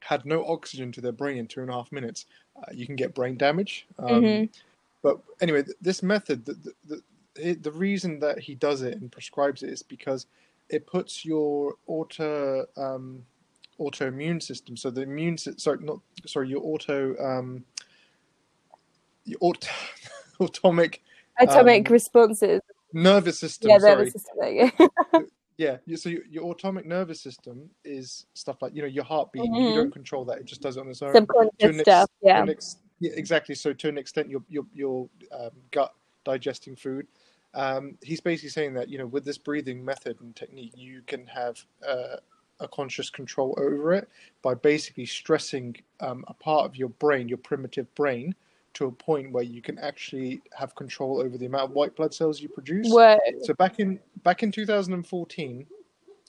[0.00, 2.94] had no oxygen to their brain in two and a half minutes, uh, you can
[2.96, 3.86] get brain damage.
[3.98, 4.50] Um, Mhm.
[5.02, 7.02] But anyway, th- this method, the, the,
[7.34, 10.26] the, the reason that he does it and prescribes it is because
[10.70, 13.24] it puts your auto um,
[13.80, 14.76] autoimmune system.
[14.76, 17.64] So the immune, sy- sorry, not sorry, your auto um,
[19.24, 19.68] your aut-
[20.40, 21.02] autonomic
[21.38, 22.60] Atomic Um, responses.
[22.92, 23.70] nervous system.
[23.70, 24.34] Yeah, sorry, nervous system.
[25.16, 25.26] You
[25.58, 25.96] yeah.
[25.96, 29.44] So your, your autonomic nervous system is stuff like you know your heartbeat.
[29.44, 29.74] You Mhm.
[29.74, 31.12] don't control that; it just does it on its own.
[31.14, 32.10] Subconscious an ex- stuff.
[32.22, 32.46] Yeah.
[32.48, 33.54] ex- yeah, exactly.
[33.56, 35.92] So to an extent, your your your um, gut
[36.24, 37.06] digesting food.
[37.52, 41.26] Um, he's basically saying that you know with this breathing method and technique, you can
[41.26, 42.16] have uh,
[42.60, 44.08] a conscious control over it
[44.42, 48.34] by basically stressing um, a part of your brain, your primitive brain,
[48.74, 52.12] to a point where you can actually have control over the amount of white blood
[52.12, 52.92] cells you produce.
[53.42, 55.66] So back in back in 2014,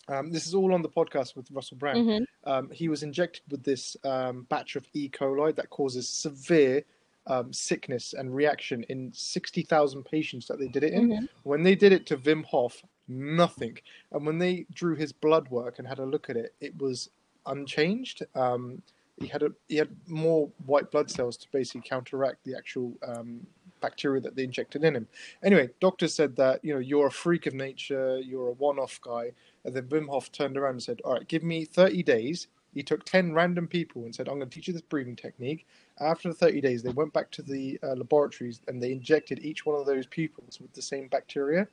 [0.08, 2.08] Um, this is all on the podcast with Russell Brand.
[2.08, 2.26] Mhm.
[2.44, 5.10] Um, he was injected with this um, batch of E.
[5.10, 6.84] coli that causes severe
[7.26, 11.10] um, sickness and reaction in 60,000 patients that they did it in.
[11.10, 11.30] Mhm.
[11.42, 13.78] When they did it to Wim Hof, nothing.
[14.12, 17.10] And when they drew his blood work and had a look at it, it was
[17.46, 18.24] unchanged.
[18.36, 18.82] Um,
[19.18, 23.46] he had a, he had more white blood cells to basically counteract the actual um,
[23.82, 25.08] bacteria that they injected in him.
[25.44, 29.32] Anyway, doctors said that you know you're a freak of nature, you're a one-off guy.
[29.64, 32.84] And then Wim Hof turned around and said, "All right, give me 30 days." He
[32.84, 35.66] took 10 random people and said, "I'm going to teach you this breathing technique."
[36.02, 39.66] After the 30 days, they went back to the uh, laboratories and they injected each
[39.66, 41.68] one of those pupils with the same bacteria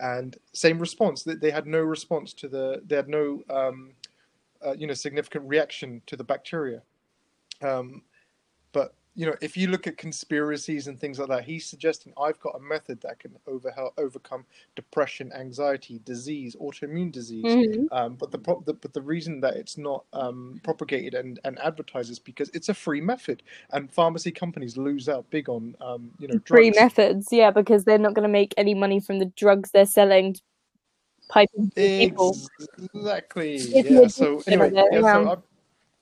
[0.00, 1.22] and same response.
[1.24, 2.82] that they had no response to the.
[2.86, 3.92] They had no, um,
[4.64, 6.82] uh, you know, significant reaction to the bacteria.
[7.62, 8.02] Um,
[8.72, 12.38] but you know, if you look at conspiracies and things like that, he's suggesting I've
[12.38, 14.44] got a method that can over, overcome
[14.76, 17.44] depression, anxiety, disease, autoimmune disease.
[17.44, 17.88] Mhm.
[17.90, 21.58] Um, but the, pro- the but the reason that it's not um, propagated and, and
[21.58, 26.12] advertised is because it's a free method, and pharmacy companies lose out big on um,
[26.20, 29.26] you know Free methods, yeah, because they're not going to make any money from the
[29.36, 30.40] drugs they're selling to
[31.28, 32.36] pipe people.
[32.94, 33.56] Exactly.
[33.56, 34.06] Yeah.
[34.06, 35.00] So anyway, yeah.
[35.00, 35.42] So I've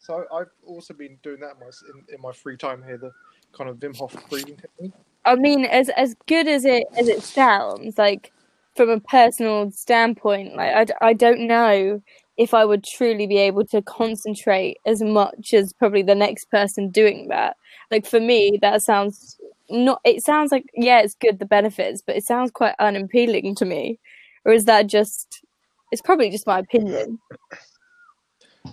[0.07, 3.11] so I've also been doing that in my, in, in my free time here, the
[3.53, 4.93] kind of Wim Hof breathing technique.
[5.25, 8.33] I mean, as as good as it as it sounds, like
[8.77, 12.01] from a personal standpoint, like I, I don't know
[12.37, 16.91] if I would truly be able to concentrate as much as probably the next person
[16.91, 17.57] doing that.
[17.91, 20.01] Like for me, that sounds not.
[20.05, 23.99] It sounds like yeah, it's good the benefits, but it sounds quite unappealing to me.
[24.45, 25.45] Or is that just?
[25.91, 27.19] It's probably just my opinion.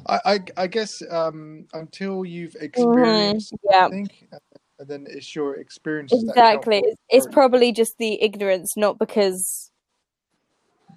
[0.08, 3.88] I, I, I guess um, until you've experienced, yeah.
[3.88, 4.38] I think, uh,
[4.80, 6.12] and then it's your experience.
[6.14, 6.80] Exactly.
[6.86, 9.72] It's, it's probably just the ignorance, not because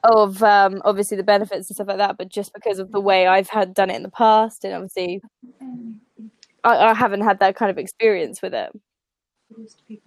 [0.05, 3.27] of um, obviously the benefits and stuff like that, but just because of the way
[3.27, 5.23] I've had done it in the past, and obviously
[6.65, 8.71] I, I haven't had that kind of experience with it.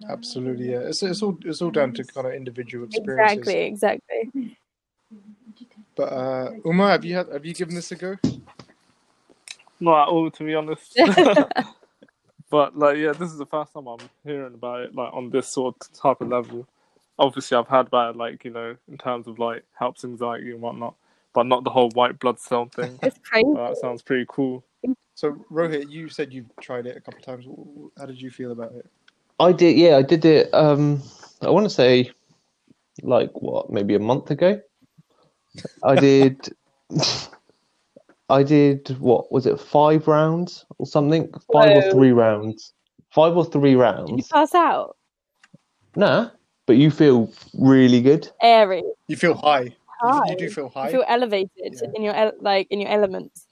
[0.08, 0.80] Absolutely, yeah.
[0.80, 3.38] It's, it's all it's all down to kind of individual experiences.
[3.38, 3.60] Exactly.
[4.26, 4.56] Exactly.
[5.96, 8.16] But uh, Umar, have you had have you given this a go?
[9.80, 10.94] Not at all, to be honest.
[12.50, 15.48] but like, yeah, this is the first time I'm hearing about it, like on this
[15.48, 16.68] sort of type of level.
[17.18, 20.60] Obviously, I've had about it, like you know, in terms of like helps anxiety and
[20.60, 20.94] whatnot,
[21.34, 22.98] but not the whole white blood cell thing.
[23.02, 23.46] It's crazy.
[23.56, 24.64] Uh, that sounds pretty cool.
[25.14, 27.46] So Rohit, you said you've tried it a couple of times.
[27.98, 28.86] How did you feel about it?
[29.38, 30.52] I did, yeah, I did it.
[30.54, 31.02] Um,
[31.42, 32.10] I want to say,
[33.02, 34.60] like what, maybe a month ago.
[35.82, 36.48] I did.
[38.30, 39.58] I did what was it?
[39.60, 41.32] Five rounds or something?
[41.52, 42.72] Five or three rounds?
[43.10, 44.96] Five or three Did you pass out?
[45.96, 46.30] Nah,
[46.66, 48.30] but you feel really good.
[48.40, 48.84] Airy.
[49.08, 49.62] You feel high.
[49.62, 49.72] You,
[50.08, 50.22] High.
[50.28, 50.86] you do feel high.
[50.86, 51.88] You feel elevated Yeah.
[51.94, 53.46] in your el- like in your elements.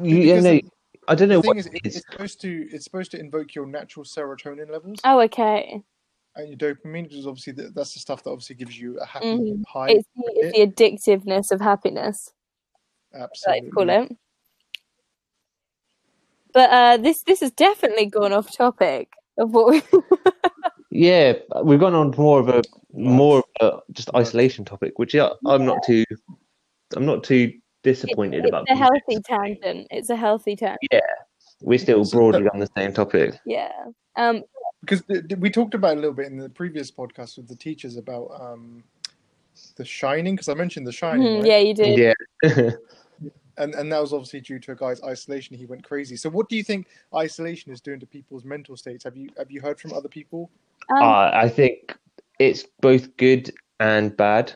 [0.00, 0.64] You, yeah, Because no, the-
[1.08, 1.96] I don't know The thing is, it it- is.
[1.96, 5.82] it's supposed to it's supposed to invoke your natural serotonin levels Oh, okay.
[6.36, 9.06] and your dopamine, which is obviously the, that's the stuff that obviously gives you a
[9.06, 9.62] happy Mhm.
[9.66, 9.88] high.
[9.90, 12.32] It's the, it's the addictiveness of happiness.
[13.16, 13.68] I like Absolutely.
[13.68, 14.16] to call it.
[16.52, 19.82] But uh, this this has definitely gone off topic of what we.
[20.90, 22.62] Yeah, we've gone on to more of a
[22.94, 26.04] more of a just isolation topic, which yeah, I'm not too,
[26.94, 27.52] I'm not too
[27.82, 28.64] disappointed it's about.
[28.70, 29.26] a healthy honest.
[29.26, 29.86] tangent.
[29.90, 30.78] It's a healthy tangent.
[30.90, 31.00] Yeah,
[31.60, 33.38] we're still broadly on the same topic.
[33.44, 33.72] Yeah.
[34.16, 34.42] Um.
[34.80, 37.48] because th- th- we talked about it a little bit in the previous podcast with
[37.48, 38.82] the teachers about um,
[39.76, 41.46] the Shining because I mentioned the Shining, mhm, right?
[41.46, 42.14] Yeah, you did.
[42.42, 42.70] Yeah,
[43.58, 45.56] and and that was obviously due to a guy's isolation.
[45.56, 46.16] He went crazy.
[46.16, 49.04] So, what do you think isolation is doing to people's mental states?
[49.04, 50.50] Have you have you heard from other people?
[50.90, 51.96] Um, uh, I think
[52.38, 54.52] it's both good and bad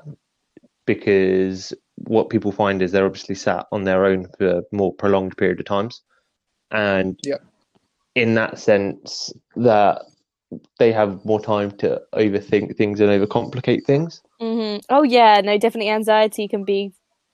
[0.86, 5.36] because what people find is they're obviously sat on their own for a more prolonged
[5.36, 6.02] period of times,
[6.70, 7.36] and Yeah.
[8.14, 10.02] in that sense, that
[10.78, 14.22] they have more time to overthink things and overcomplicate things.
[14.40, 14.80] mhm.
[14.88, 16.92] Oh yeah, no, definitely anxiety can be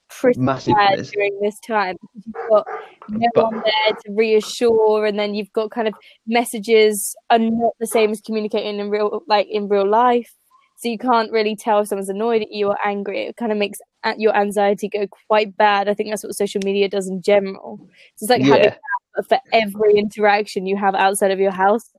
[0.08, 0.74] pretty Massive.
[0.74, 1.96] bad during this time.
[2.14, 2.66] You've got
[3.08, 5.94] no But- one there to reassure, and then you've got kind of
[6.26, 10.32] messages are not the same as communicating in real like in real life.
[10.78, 13.26] So you can't really tell if someone's annoyed at you or angry.
[13.26, 13.78] It kind of makes
[14.18, 15.88] your anxiety go quite bad.
[15.88, 17.78] I think that's what social media does in general.
[18.16, 18.76] So it's like having Yeah.
[19.16, 21.90] that for every interaction you have outside of your house.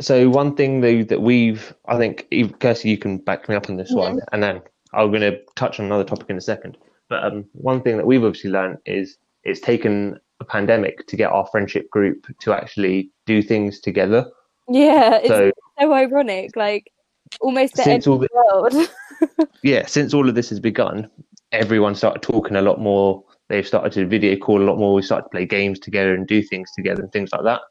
[0.00, 2.26] So one thing though that we've, I think,
[2.60, 4.62] Kirsty, you can back me up on this one, and then
[4.94, 6.78] I'm going to touch on another topic in a second.
[7.08, 11.30] But um, one thing that we've obviously learned is it's taken a pandemic to get
[11.32, 14.30] our friendship group to actually do things together.
[14.68, 15.50] Yeah, it's So
[15.80, 16.54] so ironic.
[16.56, 16.92] Like
[17.40, 19.48] almost the end since all of the, the world.
[19.62, 21.10] yeah, since all of this has begun,
[21.52, 23.24] everyone started talking a lot more.
[23.48, 24.92] They've started to video call a lot more.
[24.94, 27.62] We started to play games together and do things together and things like that,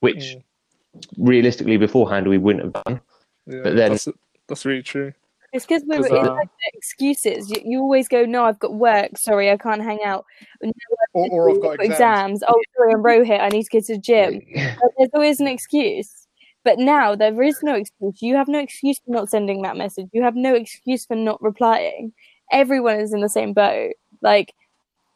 [0.00, 0.42] which Mm.
[1.18, 3.00] realistically beforehand we wouldn't have done.
[3.46, 4.08] Yeah, But then- that's,
[4.48, 5.12] that's really true.
[5.52, 7.50] It's because we were 'Cause, it's uh, like excuses.
[7.50, 9.18] You, you always go, "No, I've got work.
[9.18, 10.24] Sorry, I can't hang out."
[10.62, 10.72] No,
[11.12, 11.92] Or, or I've got exams.
[12.40, 12.44] exams.
[12.48, 13.40] Oh, sorry, I'm Rohit.
[13.40, 14.40] I need to go to the gym.
[14.80, 16.26] But there's always an excuse.
[16.64, 18.22] But now there is no excuse.
[18.22, 20.08] You have no excuse for not sending that message.
[20.12, 22.12] You have no excuse for not replying.
[22.50, 23.92] Everyone is in the same boat.
[24.22, 24.54] Like,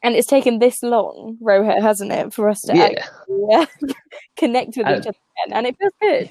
[0.03, 3.65] and it's taken this long, Rohit, hasn't it, for us to Yeah, actually uh,
[4.37, 5.09] connect with each other
[5.45, 6.29] again, and it feels good.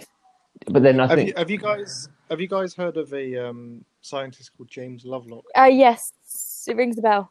[0.72, 3.48] but then I Have think you, have you guys have you guys heard of a
[3.48, 5.44] um, scientist called James Lovelock?
[5.56, 6.12] Uh, yes,
[6.68, 7.30] it rings a bell.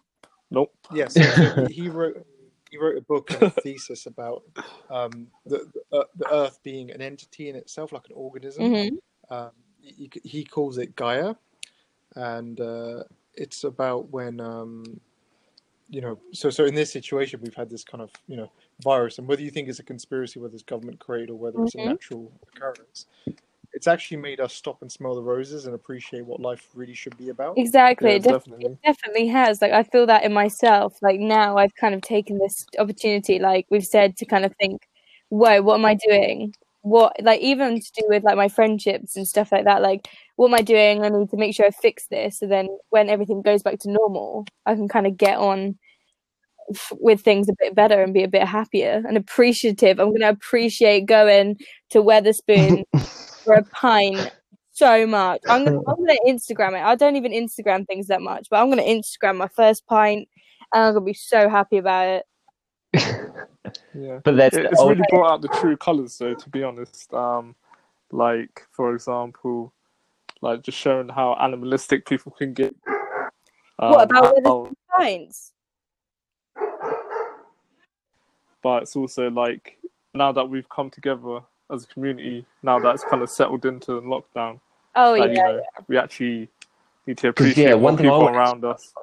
[0.51, 0.73] Nope.
[0.93, 2.25] Yes, so he wrote
[2.71, 4.43] he wrote a book and a thesis about
[4.89, 8.73] um, the the, uh, the Earth being an entity in itself, like an organism.
[8.73, 8.95] hmm
[9.29, 11.35] Um, he, he calls it Gaia,
[12.15, 13.03] and uh,
[13.35, 14.99] it's about when um,
[15.89, 16.17] you know.
[16.31, 19.41] So so in this situation, we've had this kind of you know virus, and whether
[19.41, 21.85] you think it's a conspiracy, whether it's government created or whether it's a Mhm.
[21.85, 23.05] natural occurrence,
[23.76, 27.15] it's actually made us stop and smell the roses and appreciate what life really should
[27.17, 27.57] be about.
[27.57, 28.11] Exactly.
[28.11, 28.65] Yeah, it, def- definitely.
[28.67, 29.61] it definitely has.
[29.61, 30.97] Like I feel that in myself.
[31.01, 34.88] Like now I've kind of taken this opportunity, like we've said, to kind of think,
[35.28, 36.53] whoa, what am I doing?
[36.84, 40.07] What like even to do with like my friendships and stuff like that, like
[40.38, 41.03] what am I doing?
[41.03, 42.39] I need to make sure I fix this.
[42.39, 45.78] So then when everything goes back to normal, I can kind of get on
[46.99, 49.99] with things a bit better and be a bit happier and appreciative.
[49.99, 51.57] I'm gonna appreciate going
[51.95, 52.83] to Wetherspoon
[53.43, 54.31] for a pint
[54.71, 55.39] so much.
[55.47, 56.83] I'm gonna, I'm gonna Instagram it.
[56.83, 60.27] I don't even Instagram things that much, but I'm gonna Instagram my first pint,
[60.73, 62.25] and I'm gonna be so happy about it.
[63.93, 64.19] Yeah.
[64.23, 67.53] but that's It- it's really brought out the true colors though to be honest um
[68.11, 69.73] like for example
[70.41, 72.73] like just showing how animalistic people can get
[73.77, 75.51] What Um, about how- Pints?
[78.63, 79.77] but it's also like
[80.13, 81.39] now that we've come together
[81.72, 84.59] as a community now that it's kind of settled into lockdown.
[84.95, 86.49] Oh that, you yeah, we actually
[87.05, 88.93] need to appreciate yeah, one thing people wanted- around us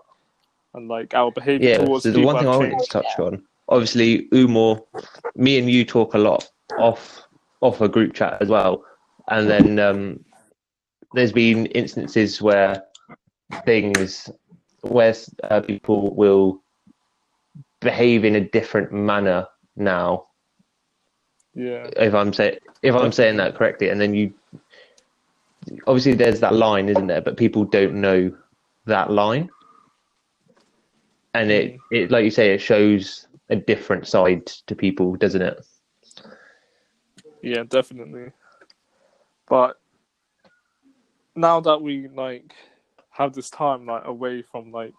[0.74, 3.18] and like our behavior yeah, towards so the people one thing I wanted to touch
[3.18, 4.80] on, obviously, Umar,
[5.34, 6.48] me and you talk a lot
[6.78, 7.22] off
[7.60, 8.84] off a group chat as well,
[9.28, 10.24] and then um,
[11.12, 12.82] there's been instances where
[13.64, 14.30] things
[14.80, 16.62] where uh, people will
[17.80, 19.46] behave in a different manner
[19.76, 20.26] now.
[21.54, 24.32] Yeah If I'm say if I'm saying that correctly, and then you
[25.86, 27.20] obviously there's that line, isn't there?
[27.20, 28.32] But people don't know
[28.86, 29.50] that line,
[31.34, 31.78] and it mm.
[31.90, 35.64] it like you say, it shows a different side to people, doesn't it?
[37.42, 38.32] Yeah, definitely.
[39.48, 39.78] But
[41.34, 42.54] now that we like
[43.10, 44.94] have this time like away from like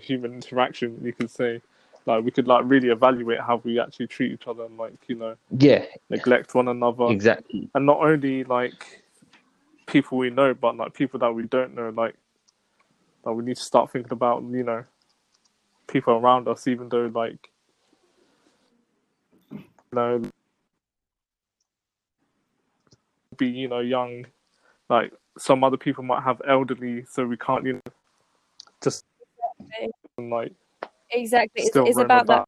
[0.00, 1.60] human interaction, you could say,
[2.06, 5.14] like we could like really evaluate how we actually treat each other and like you
[5.14, 7.68] know Yeah, neglect one another, exactly.
[7.74, 9.02] and not only like
[9.86, 11.90] people we know, but like people that we don't know.
[11.90, 12.14] Like,
[13.24, 14.84] that we need to start thinking about you know
[15.86, 17.50] people around us, even though like
[19.50, 19.60] you
[19.92, 20.22] know
[23.36, 24.26] be you know young,
[24.88, 27.92] like some other people might have elderly, so we can't you know
[28.82, 29.04] just
[30.18, 30.52] like
[31.12, 31.64] exactly.
[31.64, 32.44] It's, it's about that.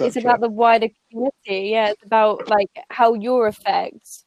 [0.00, 0.22] It's etc.
[0.22, 1.70] about the wider community.
[1.70, 4.24] Yeah, it's about like how your effect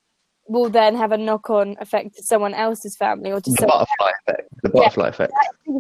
[0.48, 3.80] will then have a knock-on effect to someone else's family or to The someone.
[3.80, 4.50] butterfly effect.
[4.62, 5.34] The butterfly effect.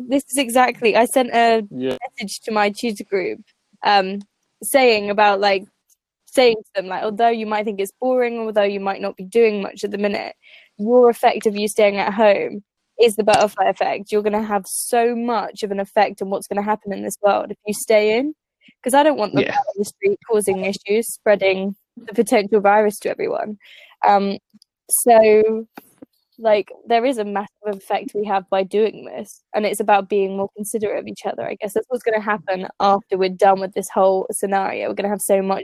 [0.07, 0.95] This is exactly.
[0.95, 3.41] I sent a Yeah, message to my tutor group
[3.83, 4.21] um
[4.63, 5.65] saying about like
[6.25, 9.23] saying to them like although you might think it's boring although you might not be
[9.23, 10.35] doing much at the minute
[10.77, 12.63] your effect of you staying at home
[13.01, 14.11] is the butterfly effect.
[14.11, 17.03] You're going to have so much of an effect on what's going to happen in
[17.03, 18.33] this world if you stay in.
[18.81, 19.53] Because i don't want them Yeah.
[19.53, 23.57] out on the street causing issues spreading the potential virus to everyone.
[24.07, 24.37] Um
[24.89, 25.67] so
[26.37, 30.35] like there is a massive effect we have by doing this and it's about being
[30.37, 33.59] more considerate of each other i guess that's what's going to happen after we're done
[33.59, 35.63] with this whole scenario we're going to have so much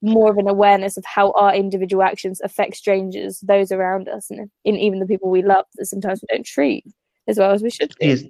[0.00, 4.50] more of an awareness of how our individual actions affect strangers those around us and,
[4.64, 6.84] and even the people we love that sometimes we don't treat
[7.28, 8.06] as well as we should do.
[8.06, 8.22] Yes,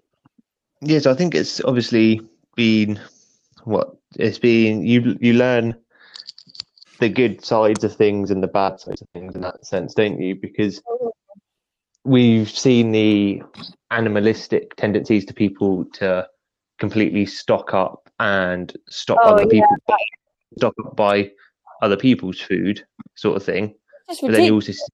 [0.80, 1.06] yes.
[1.06, 2.20] I think it's obviously
[2.56, 3.00] been
[3.64, 4.84] what it's been.
[4.84, 5.74] You you learn
[7.00, 10.20] the good sides of things and the bad sides of things in that sense, don't
[10.20, 10.34] you?
[10.34, 11.12] Because oh.
[12.04, 13.42] We've seen the
[13.90, 16.26] animalistic tendencies to people to
[16.78, 19.48] completely stock up and stop Oh, other yeah.
[19.48, 19.76] people
[20.58, 21.30] stock up by
[21.82, 22.84] other people's food,
[23.14, 23.74] sort of thing.
[24.08, 24.68] It's But then you ridiculous.
[24.68, 24.90] also, s-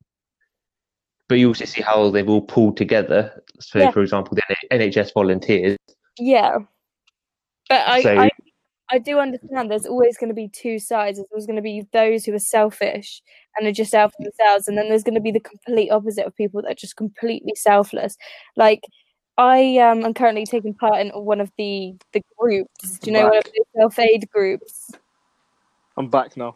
[1.29, 3.43] but you also see how they've all pulled together.
[3.61, 3.91] So, Yeah.
[3.91, 5.77] for example, the NHS volunteers.
[6.19, 6.59] Yeah,
[7.69, 8.31] but I, So- I
[8.91, 9.71] I do understand.
[9.71, 11.19] There's always going to be two sides.
[11.19, 13.23] There's always going to be those who are selfish
[13.57, 16.27] and are just out for themselves, and then there's going to be the complete opposite
[16.27, 18.17] of people that are just completely selfless.
[18.57, 18.83] Like
[19.37, 22.99] I um, am currently taking part in one of the the groups.
[22.99, 24.91] Do you know one of the self aid groups?
[25.97, 26.55] I'm back now.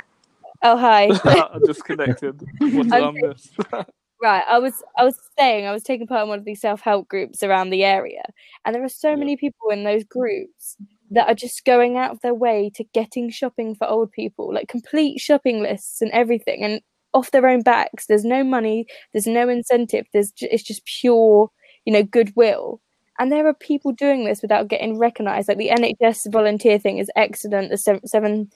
[0.62, 1.09] Oh hi.
[1.24, 2.43] I disconnected.
[2.59, 3.51] What did I I'm miss?
[4.23, 6.81] Right, I was I was saying I was taking part in one of these self
[6.81, 8.23] help groups around the area,
[8.64, 9.16] and there are so Yeah.
[9.16, 10.77] many people in those groups
[11.11, 14.68] that are just going out of their way to getting shopping for old people, like
[14.68, 16.81] complete shopping lists and everything, and
[17.14, 18.07] off their own backs.
[18.07, 20.07] There's no money, there's no incentive.
[20.12, 21.51] There's it's just pure,
[21.85, 22.81] you know, goodwill.
[23.18, 25.49] And there are people doing this without getting recognised.
[25.49, 27.68] Like the NHS volunteer thing is excellent.
[27.70, 28.51] There's seven, seven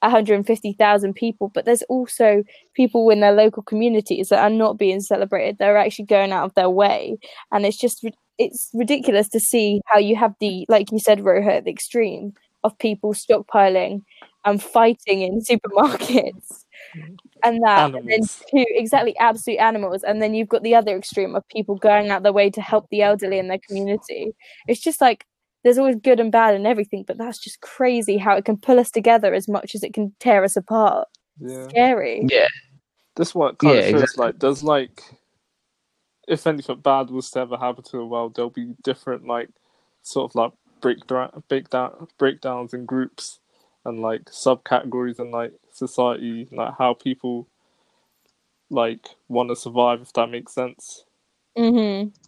[0.00, 2.44] 150,000 people, but there's also
[2.74, 5.58] people in their local communities that are not being celebrated.
[5.58, 7.18] They're actually going out of their way,
[7.52, 8.04] and it's just
[8.38, 12.32] it's ridiculous to see how you have the like you said, Rohit, the extreme
[12.64, 14.02] of people stockpiling
[14.44, 16.64] and fighting in supermarkets.
[16.96, 17.14] Mm-hmm.
[17.44, 21.34] And that, and then two exactly absolute animals, and then you've got the other extreme
[21.34, 24.32] of people going out their way to help the elderly in their community.
[24.66, 25.26] It's just like
[25.64, 28.78] there's always good and bad and everything, but that's just crazy how it can pull
[28.78, 31.08] us together as much as it can tear us apart.
[31.40, 31.68] Yeah.
[31.68, 32.26] Scary.
[32.30, 32.48] Yeah,
[33.16, 34.26] This one kind Yeah, of feels exactly.
[34.26, 35.02] like there's like
[36.28, 39.48] if anything bad was to ever happen to the world, there'll be different like
[40.02, 43.40] sort of like breakdown breakdown breakdowns in groups
[43.84, 47.48] and like subcategories in like society, like how people
[48.70, 51.04] like want to survive if that makes sense.
[51.56, 52.27] Mm-hmm.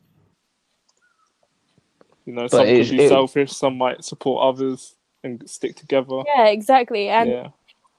[2.31, 5.75] You know, But some it's- could be it- selfish, some might support others and stick
[5.77, 6.23] together.
[6.27, 7.09] Yeah, exactly.
[7.09, 7.49] And yeah.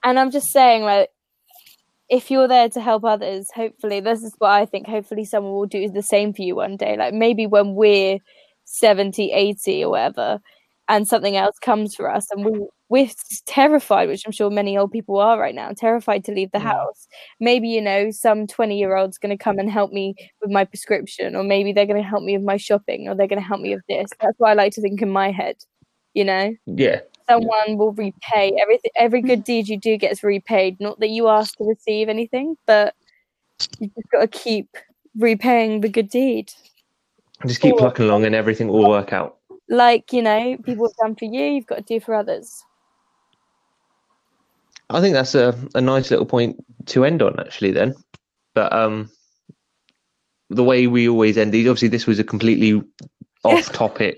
[0.04, 1.10] and I'm just saying, like,
[2.10, 4.88] if you're there to help others, hopefully, this is what I think.
[4.88, 6.96] Hopefully, someone will do the same for you one day.
[6.98, 8.20] Like maybe when we're
[8.64, 10.40] 70, 80 or whatever,
[10.92, 13.10] and something else comes for us, and we we're
[13.46, 16.64] terrified, which I'm sure many old people are right now, terrified to leave the Mm.
[16.74, 17.08] house.
[17.40, 20.66] Maybe you know some 20 year old's going to come and help me with my
[20.66, 23.48] prescription, or maybe they're going to help me with my shopping, or they're going to
[23.48, 24.10] help me with this.
[24.20, 25.56] That's what I like to think in my head.
[26.14, 31.00] You know yeah, someone will repay everything every good deed you do gets repaid not
[31.00, 32.94] that you ask to receive anything but
[33.80, 34.68] you've just got to keep
[35.18, 36.52] repaying the good deed
[37.46, 39.38] just keep Or- plucking along, and everything will work out.
[39.72, 42.64] Like you know people have done for you you've got to do for others
[44.90, 47.72] I think that's a, a nice little point to end on, actually.
[47.72, 47.96] Then,
[48.54, 49.10] but um,
[50.50, 52.84] the way we always end these, obviously, this was a completely
[53.46, 54.18] off-topic,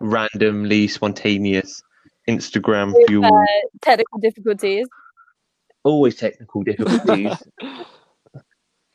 [0.00, 1.82] randomly spontaneous
[2.26, 3.26] Instagram With, fuel.
[3.26, 3.44] uh,
[3.82, 4.86] technical difficulties
[5.84, 7.32] always technical difficulties.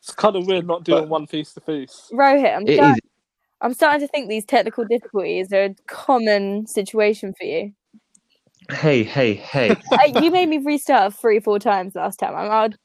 [0.02, 2.10] It's kind of weird not doing But- one face to face.
[2.12, 3.00] rohit i'm, it start- is.
[3.64, 7.74] I'm starting to think these technical difficulties are a common situation for you
[8.72, 9.72] Hey, hey, hey!
[9.91, 12.76] uh, you made me restart three four times last time i'm I'd,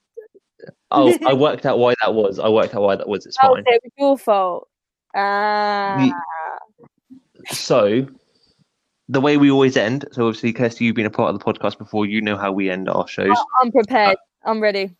[0.90, 2.38] Oh, I worked out why that was.
[2.38, 3.26] I worked out why that was.
[3.26, 3.64] It's oh, fine.
[3.66, 4.68] so it was your fault
[5.14, 6.10] ah
[7.50, 8.06] So,
[9.08, 10.06] the way we always end.
[10.12, 12.06] So, obviously, Kirsty, you've been a part of the podcast before.
[12.06, 13.36] You know how we end our shows.
[13.62, 14.90] i'm prepared i'm ready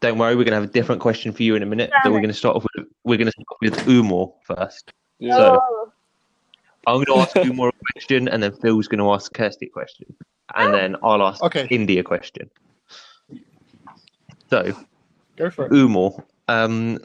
[0.00, 1.90] Don't worry, we're going to have a different question for you in a minute.
[2.02, 4.92] But we're going to start off with we're going to start with Umar first.
[5.18, 5.36] Yeah.
[5.36, 5.92] So- Oh.
[6.88, 9.68] I'm going to ask Umar a question, and then Phil's going to ask Kirsty a
[9.68, 10.12] question,
[10.56, 11.68] and then I'll ask Okay.
[11.70, 12.50] Indy a question.
[14.50, 14.72] So,
[15.36, 15.72] Go for it.
[15.72, 16.10] Umar,
[16.48, 16.98] um,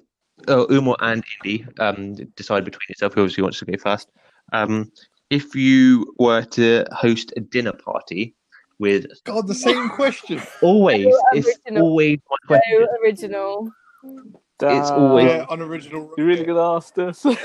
[0.47, 4.09] oh, Umar and Indy, um, decide between yourself who obviously wants to go first.
[4.51, 4.91] Um,
[5.29, 8.33] if you were to host a dinner party
[8.80, 10.41] with God, the same question.
[10.61, 12.80] always, So it's always my question.
[12.80, 13.71] so original
[14.03, 16.11] It's always- Yeah, unoriginal.
[16.17, 17.25] You really gonna ask this?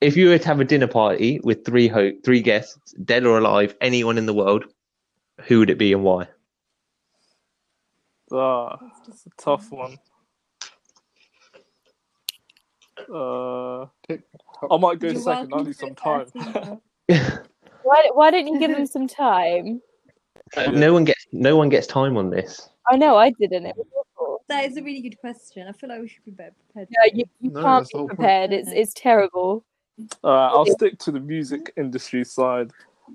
[0.00, 3.36] If you were to have a dinner party with three ho- three guests, dead or
[3.36, 4.64] alive, anyone in the world,
[5.42, 6.26] who would it be and why?
[8.32, 8.78] Ah,
[9.08, 9.98] it's a tough one.
[13.12, 13.82] Uh,
[14.70, 15.52] I might go You're second.
[15.52, 16.26] I need some time.
[17.82, 19.82] Why, why don't you give them some time?
[20.72, 22.68] No one gets no one gets time on this.
[22.88, 23.66] I know I didn't.
[23.66, 24.44] It was awful.
[24.48, 25.68] That is a really good question.
[25.68, 26.88] I feel like we should be better prepared.
[26.90, 28.18] No, you, you No, can't be whole point.
[28.18, 28.52] prepared.
[28.52, 29.64] It's it's terrible.
[30.24, 32.70] Alright, I'll stick to the music industry side.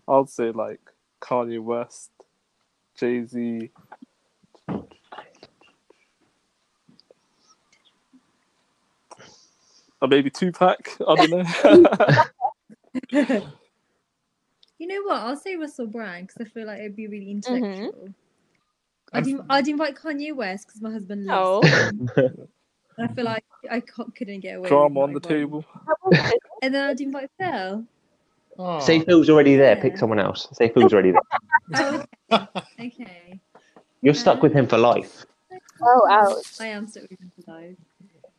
[0.08, 0.80] I'll say like
[1.22, 2.12] Kanye West,
[2.98, 3.72] Jay Z.
[10.02, 10.98] Or maybe Tupac.
[11.08, 11.30] I don't
[13.12, 13.44] know.
[14.86, 15.20] You know what?
[15.24, 17.56] I'll say Russell Brand because I feel like it'd be really Mm-hmm.
[17.56, 18.10] intellectual.
[19.14, 21.62] I'd, in- I'd invite Kanye West because my husband Oh.
[21.64, 22.10] loves him.
[22.16, 22.48] And
[23.00, 24.70] I feel like I ca- couldn't get away.
[24.70, 25.66] Drama on the inviting- table.
[26.62, 27.84] And then I'd invite Phil.
[28.60, 28.80] Oh.
[28.80, 29.76] Say Phil's already there.
[29.76, 29.82] Yeah.
[29.82, 30.48] Pick someone else.
[30.54, 31.22] Say Phil's already there.
[32.32, 32.92] Oh, okay.
[33.02, 33.40] okay.
[34.04, 35.26] You're stuck with him for life.
[35.82, 36.62] Oh, ouch.
[36.62, 37.78] I am stuck with him for life.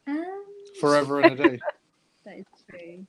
[0.07, 0.44] Um,
[0.80, 1.59] Forever and a day.
[2.24, 3.05] that is true.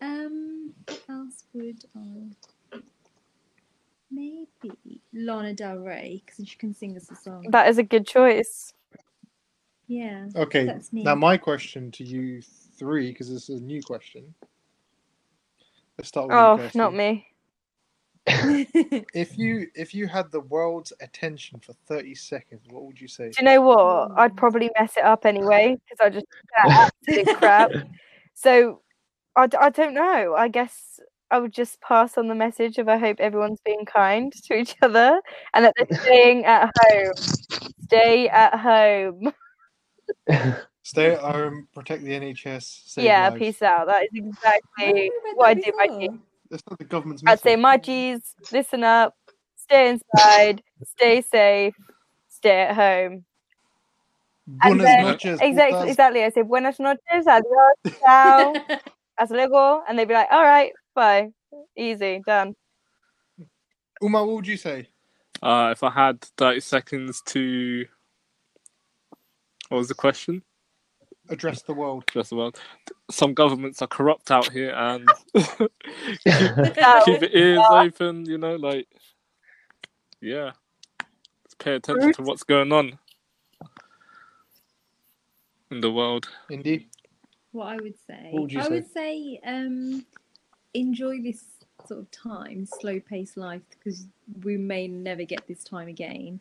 [0.00, 2.28] Um, what else would I?
[4.16, 7.44] Maybe Lana Del Rey, because she can sing us a song.
[7.50, 8.72] That is a good choice.
[9.88, 10.28] yeah.
[10.34, 10.72] Okay.
[10.90, 12.40] Now my question to you
[12.78, 14.34] three, because this is a new question.
[15.98, 17.26] Let's start with Oh, not me.
[18.26, 23.30] If you if you had the world's attention for thirty seconds, what would you say?
[23.30, 24.08] Do you know what?
[24.08, 24.18] Hmm.
[24.18, 27.70] I'd probably mess it up anyway because I just that absolute crap.
[28.32, 28.80] So
[29.36, 30.34] I, I don't know.
[30.36, 31.00] I guess
[31.30, 34.76] I would just pass on the message of I hope everyone's being kind to each
[34.82, 35.20] other
[35.54, 37.12] and that they're staying at home.
[37.84, 39.32] Stay at home.
[40.82, 42.96] Stay at home, protect the NHS.
[42.96, 43.38] Yeah, lives.
[43.40, 43.88] peace out.
[43.88, 45.72] That is exactly what I do.
[45.76, 46.08] My G.
[46.48, 48.34] That's not the government's I'd say my G's.
[48.52, 49.16] Listen up.
[49.56, 50.62] Stay inside.
[50.84, 51.74] stay safe.
[52.28, 53.24] Stay at home.
[54.46, 55.76] Buenas then- noches, Exactly.
[55.78, 55.88] putas.
[55.88, 56.22] Exactly.
[56.22, 57.26] I say buenas noches.
[57.26, 57.98] Adios.
[57.98, 58.54] Ciao.
[59.18, 59.82] Hasta luego.
[59.88, 61.30] And they'd be like, all right, bye.
[61.76, 62.56] Easy, done.
[64.02, 64.88] Umar, what would you say?
[65.42, 67.86] Uh, if I had 30 seconds to.
[69.68, 70.42] What was the question?
[71.28, 72.04] Address the world.
[72.08, 72.58] Address the world.
[73.10, 75.68] Some governments are corrupt out here and No.
[77.04, 78.86] keep your ears open, you know, like.
[80.20, 80.52] Yeah.
[81.44, 82.98] Let's pay attention to what's going on
[85.70, 86.28] in the world.
[86.50, 86.88] Indy.
[87.52, 88.28] what I would say.
[88.30, 88.70] What would you I say?
[88.70, 90.06] would say um,
[90.76, 91.44] enjoy this
[91.86, 94.06] sort of time, slow paced life, because
[94.42, 96.40] we may never get this time again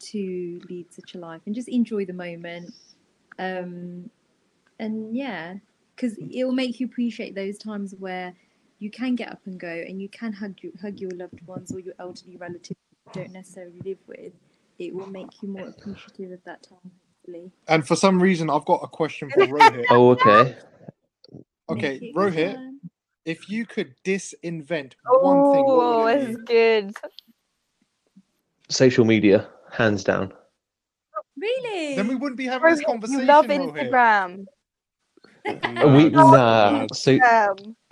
[0.00, 2.74] to lead such a life, and just enjoy the moment.
[3.38, 4.10] Um,
[4.78, 5.54] and yeah,
[5.94, 8.34] because it will make you appreciate those times where
[8.78, 11.72] you can get up and go, and you can hug you, hug your loved ones
[11.72, 14.32] or your elderly relatives you don't necessarily live with.
[14.78, 16.90] It will make you more appreciative of that time,
[17.24, 17.52] hopefully.
[17.68, 19.84] And for some reason, I've got a question for Rohit.
[19.90, 20.56] oh, okay.
[21.68, 22.80] Okay, Make it Rohit, fun.
[23.24, 26.42] If you could disinvent one thing, Oh, would this it is be?
[26.44, 26.96] good.
[28.68, 30.32] Social media, hands down.
[31.36, 31.96] Really?
[31.96, 33.20] Then we wouldn't be having this conversation.
[33.20, 34.46] you love Instagram.
[35.44, 36.70] we Nah, nah.
[36.70, 36.86] nah.
[36.92, 37.18] So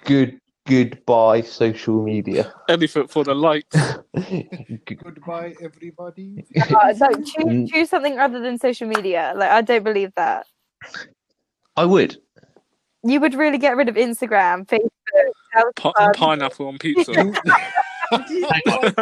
[0.05, 0.39] good.
[0.67, 2.53] Goodbye, social media.
[2.69, 3.75] Anything for the likes.
[4.15, 6.45] Goodbye, everybody.
[6.61, 7.69] uh, no, choose, Mm.
[7.69, 9.33] choose something other than social media.
[9.35, 10.47] Like, I don't believe that.
[11.77, 12.19] I would.
[13.03, 15.00] You would really get rid of Instagram, Facebook.
[15.53, 15.73] House
[16.17, 17.13] pineapple on pizza.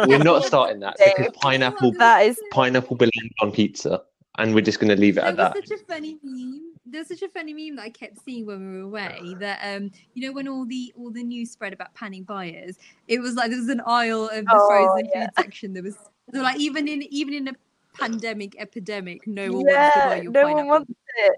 [0.07, 4.03] We're not starting that because pineapple That is pineapple belongs on pizza,
[4.37, 5.67] and we're just going to leave it There at was that.
[5.67, 6.73] such a funny meme.
[6.85, 9.35] There's such a funny meme that I kept seeing when we were away.
[9.39, 12.77] That um, you know, when all the all the news spread about panic buyers,
[13.07, 15.25] it was like there was an aisle of the Oh, frozen yeah.
[15.25, 15.73] food section.
[15.73, 15.95] There was
[16.33, 17.53] so like even in even in a
[17.95, 20.55] pandemic epidemic, no one wants to buy your no pineapple.
[20.55, 21.33] one wants it.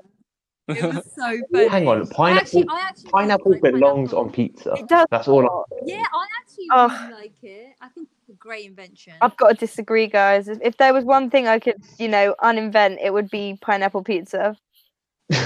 [0.72, 1.68] It was so funny.
[1.68, 2.38] Hang on, I pineapple.
[2.42, 4.20] actually, I actually Pineapple like belongs pineapple.
[4.20, 4.74] on pizza.
[4.74, 5.06] It does.
[5.12, 5.42] That's all.
[5.44, 5.68] not.
[5.86, 7.08] Yeah, I actually Oh.
[7.10, 7.68] really like it.
[7.82, 9.14] I think it's a great invention.
[9.22, 10.48] I've got to disagree, guys.
[10.48, 14.04] If, if there was one thing I could, you know, uninvent, it would be pineapple
[14.04, 14.56] pizza.
[15.32, 15.40] I'm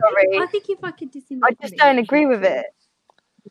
[0.00, 0.38] sorry.
[0.40, 2.66] I think if I could disinvent I just don't agree with it.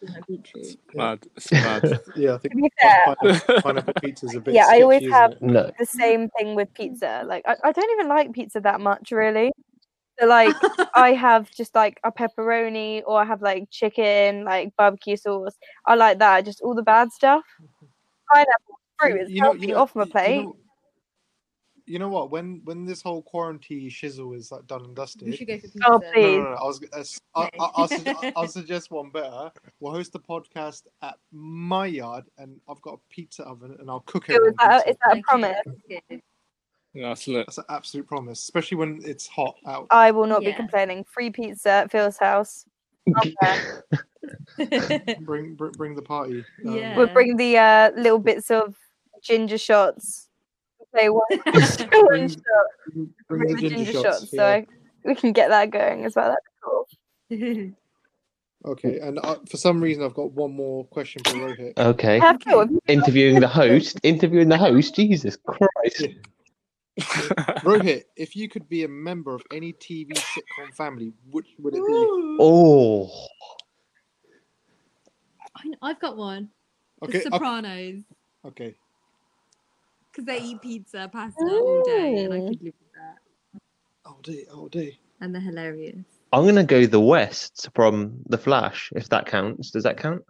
[0.01, 0.61] That'd be true.
[0.93, 1.27] mad.
[1.35, 1.83] It's mad.
[2.15, 4.53] yeah, I think To be pineapple, pineapple pizza's a bit.
[4.53, 5.69] Yeah, I always have- no.
[5.77, 7.23] the same thing with pizza.
[7.25, 9.51] Like, I, I don't even like pizza that much, really.
[10.19, 10.53] So, like,
[10.95, 15.57] I have just like a pepperoni or I have like chicken, like barbecue sauce.
[15.85, 16.45] I like that.
[16.45, 17.43] Just all the bad stuff.
[18.31, 20.35] Pineapple fruit is You know, healthy you know, off my you plate.
[20.43, 20.55] know,
[21.85, 22.31] you know what?
[22.31, 25.67] When when this whole quarantine shizzle is like done and dusted, We should go for
[25.67, 25.79] pizza.
[25.87, 26.23] Oh, please.
[26.23, 27.03] no, no, I was, uh,
[27.35, 29.51] I, I, I'll, su- I'll suggest one better.
[29.79, 34.01] We'll host a podcast at my yard, and I've got a pizza oven, and I'll
[34.01, 34.35] cook it.
[34.35, 35.57] So is that, a, is that a Okay, promise?
[36.93, 37.01] That's.
[37.01, 37.45] Yeah, that's lit.
[37.47, 39.87] That's an absolute promise, especially when it's hot out.
[39.91, 41.03] I will not be complaining.
[41.05, 42.65] Free pizza at Phil's house.
[45.21, 46.45] Bring, bring, bring the party.
[46.65, 46.95] Um, Yeah.
[46.97, 48.75] We'll bring the uh, little bits of
[49.23, 50.27] ginger shots.
[50.95, 51.39] Say one, one
[52.07, 52.39] Bring- shot.
[52.93, 54.03] Bring, Bring the the ginger, ginger shots.
[54.19, 54.31] shots.
[54.31, 54.47] So yeah.
[54.47, 54.67] I,
[55.05, 56.35] we can get that going as well.
[57.29, 57.71] That'd cool.
[58.63, 61.75] Okay, and uh, for some reason, I've got one more question for Rohit.
[61.79, 62.17] Okay.
[62.17, 63.99] Yeah, Phil, have you- Interviewing the host.
[64.03, 64.93] Interviewing the host.
[64.95, 66.09] Jesus Christ.
[67.63, 71.77] Rohit, if you could be a member of any TV sitcom family, which would it
[71.85, 72.07] be?
[72.39, 73.09] Oh.
[75.55, 76.49] I know- I've got one.
[77.03, 78.03] Okay, the Sopranos.
[78.45, 78.75] okay.
[80.11, 83.17] Because they eat pizza, pasta all day, and I could live with that.
[84.05, 84.99] All day, all day.
[85.21, 86.03] And they're hilarious.
[86.33, 89.71] I'm gonna go the West from The Flash, if that counts.
[89.71, 90.23] Does that count?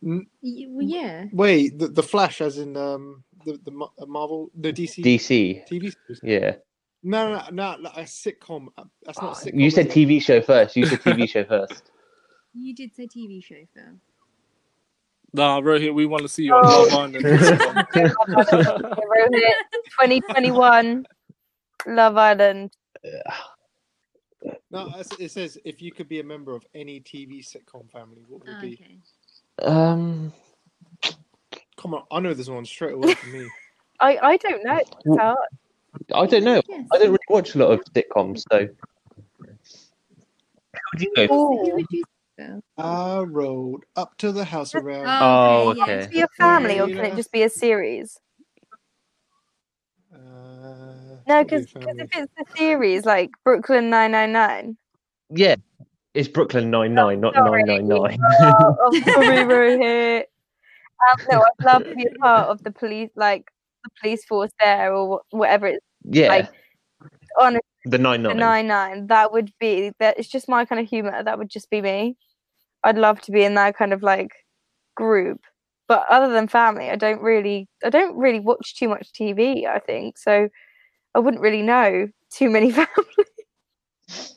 [0.00, 1.24] Y- well, yeah.
[1.32, 5.68] Wait, the, the Flash, as in um the the uh, Marvel, the DC, DC.
[5.68, 6.20] TV series.
[6.22, 6.56] Yeah.
[7.02, 8.68] No, no, no, no, a sitcom.
[8.76, 9.60] uh, That's not a sitcom.
[9.60, 9.92] You is said it?
[9.92, 10.76] TV show first.
[10.76, 11.90] You said TV show first.
[12.54, 13.84] You did say TV show, Phil.
[15.34, 16.82] Nah, Rohit, we want to see you on Oh.
[16.88, 17.24] Love Island.
[17.24, 17.58] Rohit,
[20.00, 21.04] 2021,
[21.86, 22.72] Love Island.
[24.70, 28.40] No, it says if you could be a member of any TV sitcom family, what
[28.40, 28.80] would it Oh, be?
[28.82, 28.98] okay.
[29.70, 30.32] Um,
[31.78, 33.48] Come on, I know this one straight away from me.
[34.00, 34.76] I, I don't know.
[34.78, 35.38] It's hard.
[36.14, 36.60] I don't know.
[36.68, 36.86] Yes.
[36.92, 38.68] I don't really watch a lot of sitcoms, so.
[40.74, 41.26] How would you go?
[41.28, 42.04] Who would you?
[42.76, 45.06] I rode up to the house around.
[45.08, 45.82] Oh, yeah.
[45.82, 45.92] okay.
[45.92, 48.20] Can it be a family or can it just be a series?
[50.12, 52.02] Uh, No, probably because family.
[52.02, 54.76] if it's a series like Brooklyn 999.
[55.30, 55.56] Yeah,
[56.14, 57.64] it's Brooklyn Nine Nine, not Sorry.
[57.64, 58.18] Nine Nine Nine.
[58.40, 60.24] Oh, oh, sorry, Rohit.
[61.00, 63.50] Um, no, I'd love to be a part of the police, like
[63.84, 66.48] the police force there or whatever it's Yeah, like.
[67.38, 68.66] Honestly, the Nine nine, the Nine.
[68.66, 69.06] nine nine.
[69.08, 70.18] That would be that.
[70.18, 71.22] It's just my kind of humor.
[71.22, 72.16] That would just be me.
[72.82, 74.30] I'd love to be in that kind of like
[74.96, 75.40] group.
[75.86, 79.66] But other than family, I don't really, I don't really watch too much TV.
[79.66, 80.48] I think so.
[81.14, 84.36] I wouldn't really know too many families.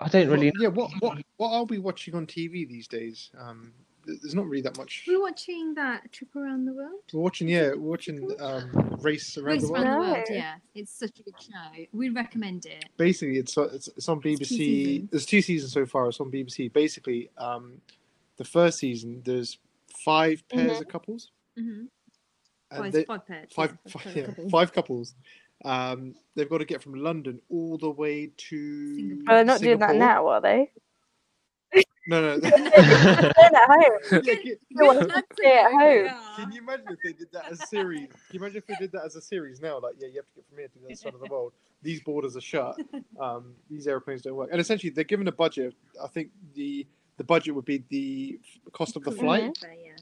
[0.00, 0.50] I don't really.
[0.50, 3.30] Well, yeah, what what what are we watching on TV these days?
[3.38, 3.74] Um, th-
[4.04, 5.04] there's not really that much.
[5.06, 7.00] We're watching that trip around the world.
[7.12, 10.06] We're watching, yeah, we're watching um, Race Around Race the around World.
[10.06, 10.24] the world.
[10.30, 10.34] No.
[10.36, 11.84] Yeah, it's such a good show.
[11.92, 12.84] We recommend it.
[12.96, 14.46] Basically, it's uh, it's, it's on two BBC.
[14.46, 15.10] seasons.
[15.10, 16.08] There's two seasons so far.
[16.08, 16.72] It's on BBC.
[16.72, 17.80] Basically, um,
[18.36, 19.58] the first season there's
[20.04, 21.80] five pairs of couples, Mm-hmm.
[21.80, 21.88] and
[22.70, 23.48] Five, they, five pairs.
[23.54, 24.50] five, yeah, five, five yeah, couples.
[24.50, 25.14] five couples.
[25.64, 28.96] Um, they've got to get from London all the way to.
[28.96, 29.24] Singapore.
[29.26, 30.70] But they're not doing that now, are they?
[32.08, 32.38] No, no.
[32.40, 33.32] They're at
[33.68, 34.22] home.
[34.24, 35.80] Yeah, can, They want good to luck to stay at home.
[36.06, 36.32] yeah.
[36.36, 38.08] can you imagine if they did that as a series?
[38.08, 39.78] Can you imagine if they did that as a series now?
[39.80, 41.52] Like, yeah, you have to get from here to the other side of the world.
[41.82, 42.76] These borders are shut.
[43.20, 44.48] Um, these airplanes don't work.
[44.52, 45.74] And essentially, they're given a budget.
[46.02, 46.86] I think the
[47.18, 48.40] the budget would be the
[48.72, 49.92] cost of the flight, Yeah.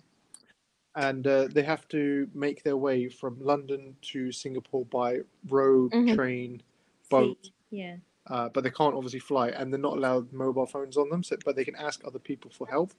[0.95, 6.15] and uh, they have to make their way from London to Singapore by road, Mhm.
[6.15, 6.63] train,
[7.11, 7.37] boat.
[7.45, 7.97] See, Yeah.
[8.31, 11.23] Uh, but they can't obviously fly, and they're not allowed mobile phones on them.
[11.23, 12.93] So, but they can ask other people for help.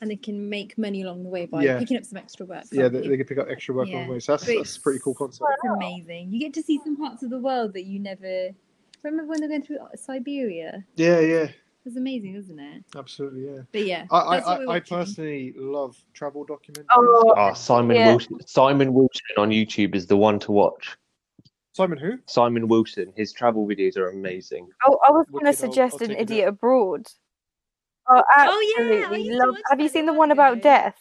[0.00, 1.78] And they can make money along the way by Yeah.
[1.78, 2.64] picking up some extra work.
[2.72, 3.08] Yeah, they, they?
[3.08, 3.98] they can pick up extra work Yeah.
[3.98, 4.20] on the way.
[4.20, 5.50] So that's, that's a pretty cool concept.
[5.62, 6.32] It's amazing.
[6.32, 8.50] You get to see some parts of the world that you never.
[9.02, 10.84] Remember when they're going through Siberia?
[10.96, 12.84] Yeah, yeah, It was amazing, isn't it?
[12.96, 13.62] absolutely, yeah.
[13.72, 16.86] But yeah, I, I, I, I personally love travel documentaries.
[16.96, 18.06] Oh, Oh, Simon Yeah.
[18.06, 18.38] Wilson.
[18.46, 20.96] Simon Wilson on YouTube is the one to watch.
[21.78, 22.18] Simon, who?
[22.26, 23.12] Simon Wilson.
[23.16, 24.68] His travel videos are amazing.
[24.84, 27.06] oh I was going Wicked, to I'll- suggest I'll an take a idiot abroad.
[28.10, 29.56] Oh, Oh, yeah, I absolutely used to love.
[29.70, 30.96] Have you seen the one about death?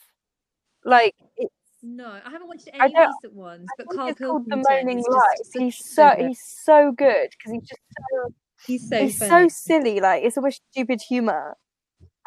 [0.85, 1.49] Like, it,
[1.81, 4.99] No, I haven't watched I any recent ones, I but Karl it's called The Moaning
[4.99, 5.23] is Life.
[5.53, 6.27] He's so so good.
[6.27, 8.33] he's so good because he's just so
[8.67, 9.49] He's so he's funny.
[9.49, 9.99] so silly.
[9.99, 11.57] Like it's almost stupid humor.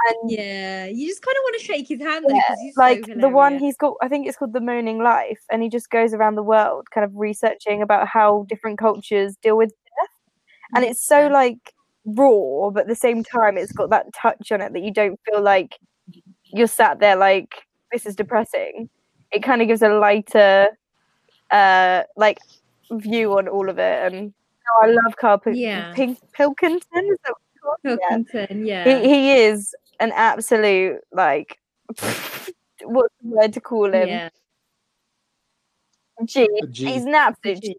[0.09, 3.05] And Yeah, you just kind of want to shake his hand though Yeah, he's like
[3.07, 5.90] so the one he's got i think it's called the moaning life and he just
[5.90, 10.09] goes around the world kind of researching about how different cultures deal with death
[10.74, 11.59] and it's so like
[12.07, 15.20] raw but at the same time it's got that touch on it that you don't
[15.26, 15.78] feel like
[16.44, 18.88] you're sat there like this is depressing
[19.32, 20.68] it kind of gives a lighter
[21.51, 22.38] uh like
[22.92, 24.32] view on all of it and
[24.72, 25.92] oh, i love karl Pil- Yeah.
[25.94, 27.78] Pink- pilkington is that what?
[27.84, 28.84] Yeah Pilkington, yeah.
[28.84, 31.59] he, he is an absolute like
[32.82, 34.09] what's the word to call him?
[34.09, 34.28] yeah.
[36.24, 36.48] G.
[36.62, 36.86] A G.
[36.86, 37.76] He's an absolute G.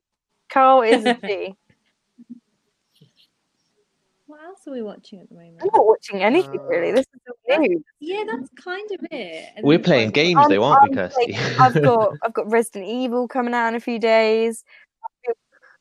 [0.49, 1.55] Karl is a G.
[4.27, 5.57] What else are we watching at the moment?
[5.61, 6.91] I'm not watching anything really.
[6.91, 7.83] This is all new.
[7.99, 9.45] Yeah, that's kind of it.
[9.55, 11.33] And We're playing like- games I'm- though, aren't we, I'm Kirsty?
[11.33, 14.63] playing- I've got I've got Resident Evil coming out in a few days.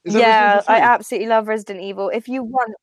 [0.05, 2.09] Is yeah, I absolutely love Resident Evil.
[2.09, 2.75] If you want,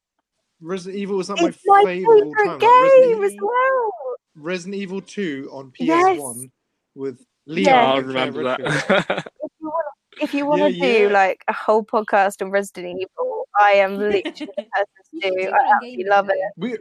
[0.61, 3.91] Resident Evil is not my it's my favorite favorite game as well.
[4.35, 6.51] Resident Evil 2 on PS1
[6.95, 7.75] with Yeah, Leon.
[7.75, 9.25] I remember that.
[9.39, 9.85] If you want,
[10.19, 11.13] if you Yeah, to do yeah.
[11.13, 15.35] like a whole podcast on Resident Evil, I am literally the person to do.
[15.41, 16.37] do I absolutely love it.
[16.57, 16.77] We,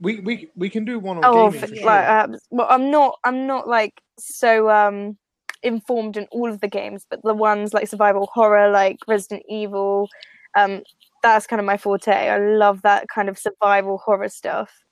[0.00, 1.86] we we we can do one on oh gaming f- for sure.
[1.86, 5.16] like uh, well i'm not i'm not like so um
[5.62, 10.08] informed in all of the games but the ones like survival horror like resident evil
[10.56, 10.82] um
[11.24, 14.84] that's kind of my forte i love that kind of survival horror stuff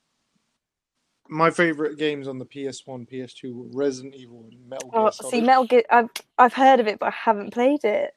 [1.29, 5.11] My favorite games on the PS1, PS2 were Resident Evil and Metal oh, Gear oh,
[5.11, 5.31] Solid.
[5.31, 8.13] see metal gear i've i've heard of it but i haven't played it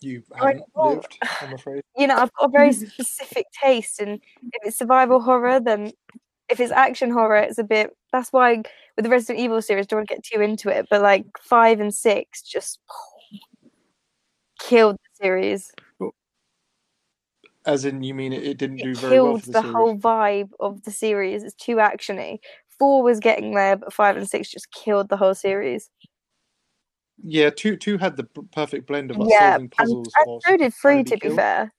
[0.00, 1.82] You haven't lived, I'm afraid.
[1.96, 4.20] you know, I've got a very specific taste, and
[4.52, 5.92] if it's survival horror, then
[6.50, 7.96] if it's action horror, it's a bit.
[8.12, 8.62] That's why
[8.96, 11.80] with the Resident Evil series, don't want to get too into it, but like five
[11.80, 12.80] and six just
[14.60, 15.72] killed the series.
[17.66, 19.62] As in, you mean it, it didn't do It very well killed for the, the
[19.62, 19.74] series?
[19.74, 21.42] whole vibe of the series.
[21.42, 22.38] It's too actiony.
[22.78, 25.90] Four was getting there, but five and six just killed the whole series.
[27.22, 30.56] Yeah, two two had the perfect blend of like yeah, solving puzzles and whilst so
[30.56, 31.04] did three.
[31.04, 31.36] To be killed.
[31.36, 31.72] fair,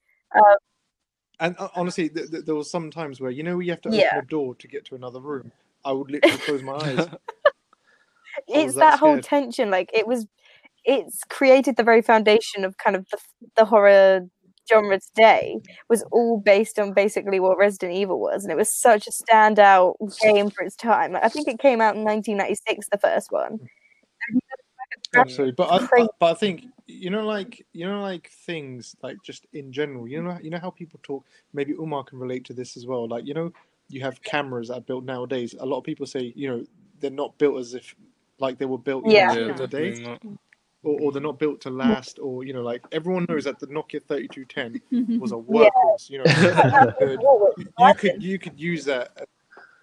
[1.38, 3.90] And uh, honestly, th- th- there was some times where you know you have to
[3.90, 4.06] Yeah.
[4.06, 5.52] open a door to get to another room.
[5.84, 7.08] I would literally close my eyes.
[8.48, 10.26] it's that that, whole tension like it was
[10.84, 13.18] it's created the very foundation of kind of the,
[13.56, 14.20] the horror
[14.68, 15.56] genre today
[15.88, 19.94] was all based on basically what resident evil was and it was such a standout
[20.20, 23.58] game for its time Like, i think it came out in 1996 the first one
[25.14, 29.16] Absolutely, but I, I, but I think you know, like you know, like things like
[29.22, 30.06] just in general.
[30.06, 31.24] You know, you know how people talk.
[31.52, 33.08] Maybe Umar can relate to this as well.
[33.08, 33.52] Like you know,
[33.88, 35.54] you have cameras that are built nowadays.
[35.58, 36.64] A lot of people say you know
[37.00, 37.94] they're not built as if
[38.38, 39.28] like they were built Yeah.
[39.28, 40.22] back Yeah, in the day, not.
[40.86, 43.66] Or, or they're not built to last, or you know, like everyone knows that the
[43.66, 44.80] Nokia thirty two ten
[45.20, 45.40] was a Yeah.
[45.42, 46.08] workhorse.
[46.08, 47.14] You know, you
[47.54, 49.26] could, you could you could use that.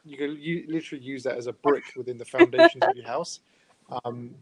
[0.05, 3.41] You could you literally use that as a brick within the foundations of your house.
[4.05, 4.35] Um,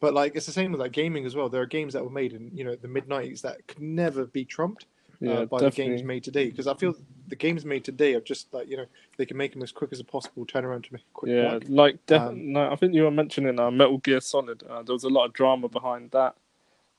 [0.00, 1.48] but like it's the same with like gaming as well.
[1.48, 4.26] There are games that were made in you know the mid '90s that could never
[4.26, 4.86] be trumped
[5.22, 6.50] Yeah, uh, by the games made today.
[6.50, 6.94] Because I feel
[7.28, 9.92] the games made today are just like you know they can make them as quick
[9.92, 11.62] as possible, turn around to make a quick Yeah, buck.
[11.68, 14.62] like def- Um, no, I think you were mentioning uh, Metal Gear Solid.
[14.68, 16.34] Uh, there was a lot of drama behind that,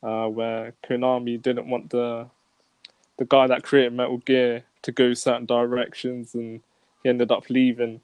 [0.02, 2.30] uh, where Konami didn't want the
[3.18, 6.62] the guy that created Metal Gear to go certain directions, and
[7.04, 8.02] he ended up leaving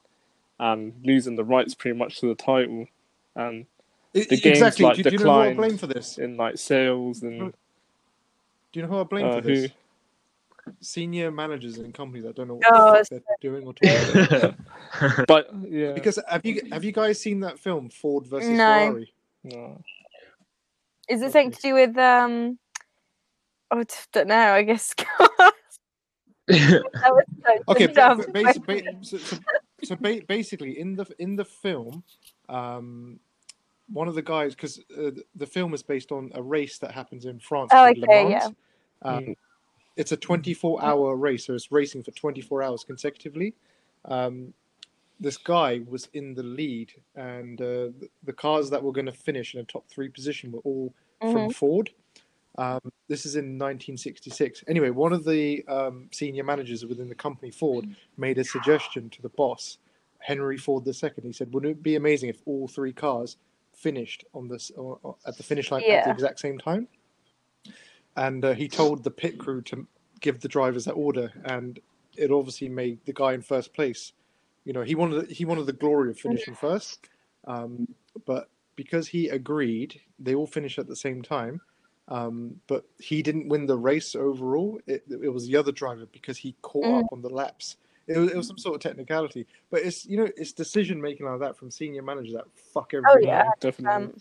[0.59, 2.87] and losing the rights pretty much to the title,
[3.35, 3.65] and
[4.13, 4.85] the games, exactly.
[4.85, 5.57] like, do, do you know who I declined.
[5.57, 6.17] blame for this?
[6.17, 7.53] in like sales and
[8.71, 9.71] Do you know who I blame uh, for this?
[9.71, 9.73] who
[10.81, 15.27] Senior managers in companies that don't know what Oh, the they're doing or talking about.
[15.27, 18.65] but yeah, Because have you have you guys seen that film Ford versus No.
[18.65, 19.13] Ferrari?
[19.43, 19.81] no.
[21.07, 22.59] is it something to do with um
[23.71, 24.93] oh, I don't know i guess
[26.49, 26.83] so
[27.67, 28.17] Okay, dumb.
[28.17, 29.37] ba- ba- basi- ba- so, so,
[29.83, 32.03] so ba- basically, in the in the film,
[32.49, 33.19] um,
[33.91, 37.25] one of the guys, because uh, the film is based on a race that happens
[37.25, 37.69] in France.
[37.73, 38.53] Oh, called Le okay, Mans.
[39.03, 39.09] yeah.
[39.11, 39.35] Um,
[39.99, 43.53] It's a 24 hour race, so it's racing for 24 hours consecutively.
[44.05, 44.53] Um,
[45.19, 47.89] this guy was in the lead, and uh,
[48.23, 51.33] the, cars that were going to finish in a top three position were all Mm-hmm.
[51.33, 51.89] from Ford.
[52.57, 54.63] Um, this is in 1966.
[54.67, 57.85] Anyway, one of the um, senior managers within the company, Ford,
[58.17, 59.77] made a suggestion to the boss,
[60.19, 61.11] Henry Ford II.
[61.23, 63.37] He said, "Wouldn't it be amazing if all three cars
[63.73, 66.87] finished on this or, or at the finish line at the exact same time?"
[68.15, 69.87] And uh, he told the pit crew to
[70.19, 71.79] give the drivers that order, and
[72.17, 74.13] it obviously made the guy in first place.
[74.65, 77.07] You know, he wanted he wanted the glory of finishing first,
[77.47, 77.87] um,
[78.25, 81.61] but because he agreed, they all finished at the same time.
[82.07, 84.79] Um, but he didn't win the race overall.
[84.87, 86.99] It, it was the other driver because he caught Mhm.
[86.99, 87.77] up on the laps.
[88.07, 91.27] It was, it was some sort of technicality, but it's you know it's decision making
[91.27, 93.59] like that from senior managers that fuck oh yeah up.
[93.59, 94.05] definitely.
[94.05, 94.13] um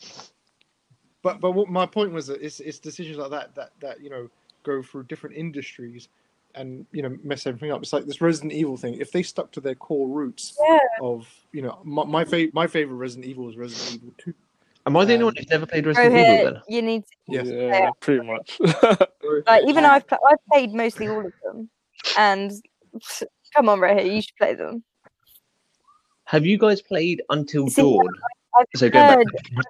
[1.23, 4.11] But but what my point was that it's it's decisions like that that that you
[4.11, 4.29] know
[4.62, 6.09] go through different industries
[6.55, 7.83] and you know mess everything up.
[7.83, 8.95] It's like this Resident Evil thing.
[8.95, 10.79] If they stuck to their core roots Yeah.
[11.03, 14.35] of you know my my, fav- my favorite Resident Evil was Resident Evil Two.
[14.87, 16.62] Am I the only Um, one who's never played Resident Evil then?
[16.69, 17.47] you need to, Yes.
[17.49, 18.59] Yeah, pretty much.
[19.47, 21.69] like even I've pl- I've played mostly all of them,
[22.16, 22.53] and
[23.55, 24.83] come on, right here, you should play them.
[26.25, 28.07] Have you guys played Until See, Dawn?
[28.57, 29.27] I've So heard,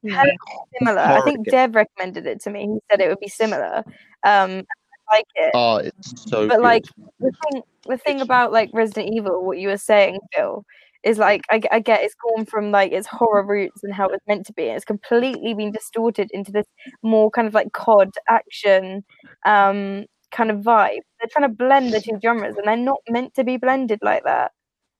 [0.08, 0.30] heard
[0.78, 1.00] similar.
[1.00, 1.46] I think.
[1.48, 2.62] Dev recommended it to me.
[2.66, 3.82] He said it would be similar.
[4.24, 4.64] Um,
[5.10, 5.50] I like it.
[5.54, 6.62] Oh, it's so but good.
[6.62, 6.84] like
[7.20, 10.64] the thing the thing about like resident evil what you were saying phil
[11.02, 14.10] is like I, I get it's gone from like its horror roots and how it
[14.12, 16.66] was meant to be and it's completely been distorted into this
[17.02, 19.04] more kind of like cod action
[19.46, 23.32] um kind of vibe they're trying to blend the two genres and they're not meant
[23.34, 24.52] to be blended like that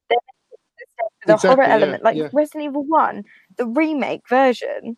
[0.09, 0.37] They're meant
[0.79, 2.29] to stay with the Exactly, horror yeah, element like yeah.
[2.33, 3.23] resident evil 1
[3.59, 4.97] the remake version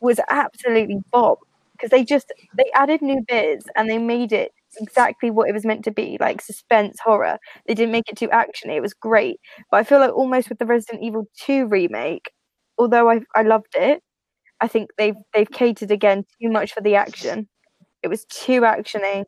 [0.00, 1.38] was absolutely bob
[1.72, 5.64] because they just they added new bits and they made it exactly what it was
[5.66, 7.38] meant to be like suspense horror.
[7.66, 9.38] They didn't make it too actiony it was great.
[9.70, 12.30] But i feel like almost with the resident evil 2 remake
[12.78, 14.02] although i i loved it
[14.62, 17.48] i think they've they've catered again too much for the action.
[18.04, 19.24] It was too actiony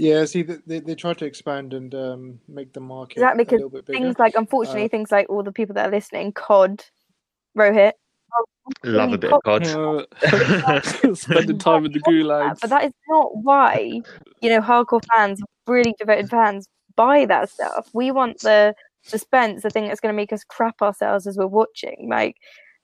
[0.00, 3.44] Yeah, see, they, they, they tried to expand and um, make the market exactly a
[3.44, 3.98] because little bit bigger.
[3.98, 6.82] things like unfortunately Uh, things like all the people that are listening cod
[7.56, 7.92] rohit
[8.84, 9.66] Love a bit of COD.
[9.66, 10.80] Uh,
[11.14, 12.60] spending time in the gulags.
[12.60, 14.00] But that is not why,
[14.40, 17.90] you know, hardcore fans, really devoted fans, buy that stuff.
[17.92, 21.46] We want the suspense, the thing that's going to make us crap ourselves as we're
[21.46, 22.08] watching.
[22.08, 22.36] Like,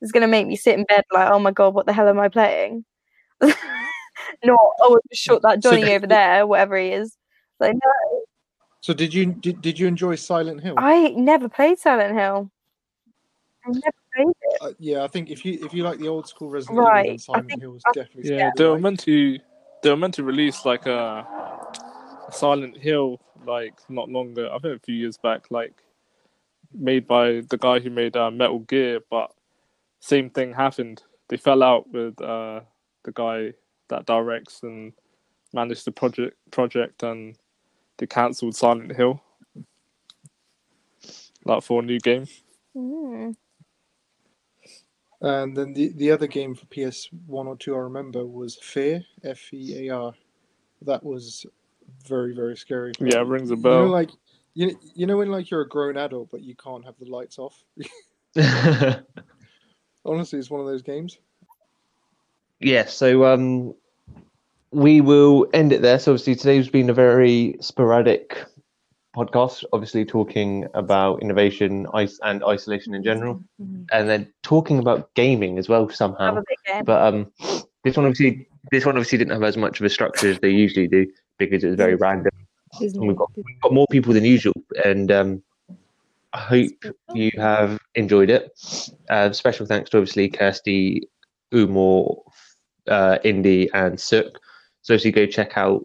[0.02, 2.08] it's going to make me sit in bed like, oh my god, what the hell
[2.08, 2.84] am I playing?
[4.44, 7.16] not, oh, I just shot that Johnny did- over there, whatever he is.
[7.60, 8.22] Like, no,
[8.80, 10.74] So did you did, did you enjoy Silent Hill?
[10.78, 12.50] I never played Silent Hill.
[13.64, 14.58] I never played it.
[14.60, 17.10] Uh, yeah, I think if you if you like the old school Resident Evil, Right,
[17.10, 18.82] I Silent think- Hill is I- definitely Yeah, they were like.
[18.82, 19.38] meant to
[19.82, 21.26] they were meant to release like a
[22.30, 24.50] Silent Hill like not long ago.
[24.54, 25.82] I think a few years back, like
[26.72, 29.30] made by the guy who made uh, Metal Gear, but
[30.00, 31.02] same thing happened.
[31.28, 32.60] They fell out with uh,
[33.04, 33.54] the guy
[33.88, 34.92] that directs and
[35.52, 37.36] managed the project project, and
[37.98, 39.22] they cancelled Silent Hill.
[41.44, 42.26] Like for a new game.
[42.76, 43.36] Mm.
[45.20, 49.02] And then the, the other game for PS one or two I remember was Fear,
[49.24, 50.12] F E A R.
[50.82, 51.46] That was
[52.06, 52.92] very very scary.
[53.00, 53.88] Yeah, rings a You know, bell.
[53.88, 54.10] like
[54.54, 57.38] you you know when like you're a grown adult but you can't have the lights
[57.38, 57.62] off.
[60.04, 61.18] Honestly, it's one of those games.
[62.60, 63.74] Yeah, so um,
[64.70, 65.98] we will end it there.
[65.98, 68.36] So obviously today's been a very sporadic
[69.16, 73.42] podcast, obviously talking about innovation, ice and isolation in general,
[73.92, 76.36] and then talking about gaming as well somehow.
[76.36, 76.84] a big game.
[76.84, 77.32] But um,
[77.84, 80.50] this one obviously this one obviously didn't have as much of a structure as they
[80.50, 81.06] usually do
[81.38, 82.32] because it was very random.
[82.80, 84.54] And we've got, we've got more people than usual,
[84.84, 85.42] and um,
[86.34, 86.84] I hope
[87.14, 88.52] you have enjoyed it.
[89.08, 91.08] Uh, special thanks to obviously Kirsty,
[91.54, 92.16] Umar,
[92.88, 94.40] uh, Indy, and Sook.
[94.82, 95.84] So if you go check out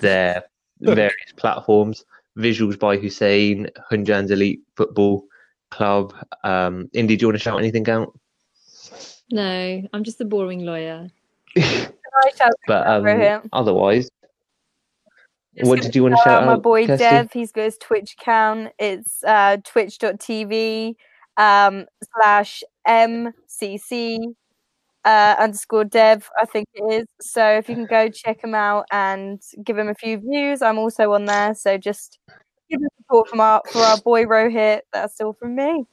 [0.00, 0.44] their
[0.80, 2.04] various platforms.
[2.38, 5.24] Visuals by Hussein, Hunjan's Elite Football
[5.70, 6.14] Club.
[6.42, 8.18] Um, Indy, do you want to shout anything out?
[9.30, 11.08] No, I'm just a boring lawyer.
[11.56, 11.60] I
[12.36, 14.10] shout But um, otherwise,
[15.56, 16.46] Just what did you want to shout out?
[16.46, 17.04] my boy Kirsty?
[17.04, 17.32] Dev.
[17.32, 18.72] He's got his Twitch account.
[18.78, 20.96] It's uh, twitch.tv
[21.36, 21.86] um,
[22.16, 24.18] slash mcc
[25.04, 27.06] uh, underscore dev, I think it is.
[27.20, 30.78] So if you can go check him out and give him a few views, I'm
[30.78, 31.54] also on there.
[31.54, 32.18] So just
[32.70, 34.80] give him support from our for our boy Rohit.
[34.92, 35.84] That's all from me.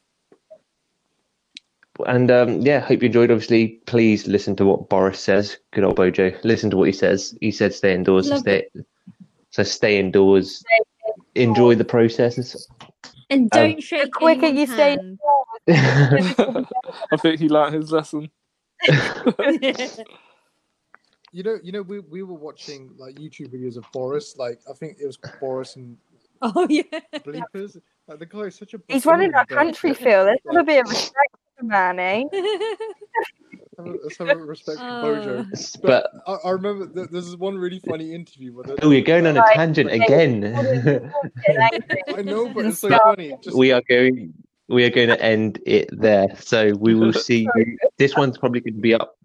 [2.07, 3.31] And um, yeah, hope you enjoyed.
[3.31, 5.57] Obviously, please listen to what Boris says.
[5.71, 6.31] Good old Bojo.
[6.43, 7.37] Listen to what he says.
[7.41, 8.29] He said stay indoors.
[8.29, 8.67] Love stay,
[9.51, 10.63] so stay indoors.
[11.35, 12.67] Enjoy the processes.
[13.29, 16.65] And Um, don't shake The quicker anyone's you stay hand.
[17.11, 18.29] I think he learnt his lesson.
[21.33, 24.35] You know, you know, we, we were watching like YouTube videos of Boris.
[24.37, 25.95] Like I think it was Boris and
[26.41, 26.81] oh yeah.
[27.13, 27.77] Bleepers.
[28.07, 28.81] Like the guy is such a.
[28.89, 30.25] He's running our buffoon, but- country, Phil.
[30.25, 32.23] Let's have a bit of respect for the man, eh?
[33.77, 35.39] Have Let's have a respect for Bojo.
[35.39, 35.45] Uh,
[35.81, 39.25] but I, I remember th- there's this one really funny interview where oh, we're going
[39.25, 40.43] on a tangent again.
[41.47, 43.37] I know, but it's so funny.
[43.41, 44.33] Just we are going.
[44.71, 46.27] We are going to end it there.
[46.39, 47.47] So we will see.
[47.55, 47.77] You.
[47.97, 49.17] This one's probably going to be up.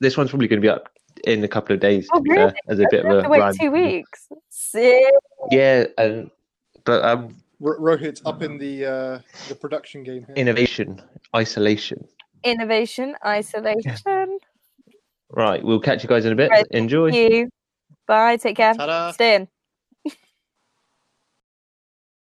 [0.00, 0.90] This one's probably going to be up
[1.24, 2.08] in a couple of days.
[2.12, 3.56] Oh, to be fair, as a bit I of a wait rant.
[3.60, 4.28] two weeks.
[4.50, 5.04] Sick.
[5.50, 6.30] Yeah, and
[6.84, 9.18] but um, Ro- Rohit's up in the uh,
[9.48, 10.34] the production game here.
[10.36, 11.00] innovation,
[11.34, 12.06] isolation.
[12.44, 14.38] Innovation, isolation.
[15.30, 16.48] Right, we'll catch you guys in a bit.
[16.50, 17.10] Right, Enjoy.
[17.10, 17.48] Thank you.
[18.06, 18.36] Bye.
[18.36, 18.72] Take care.
[18.74, 19.10] Ta-da.
[19.10, 19.48] Stay in.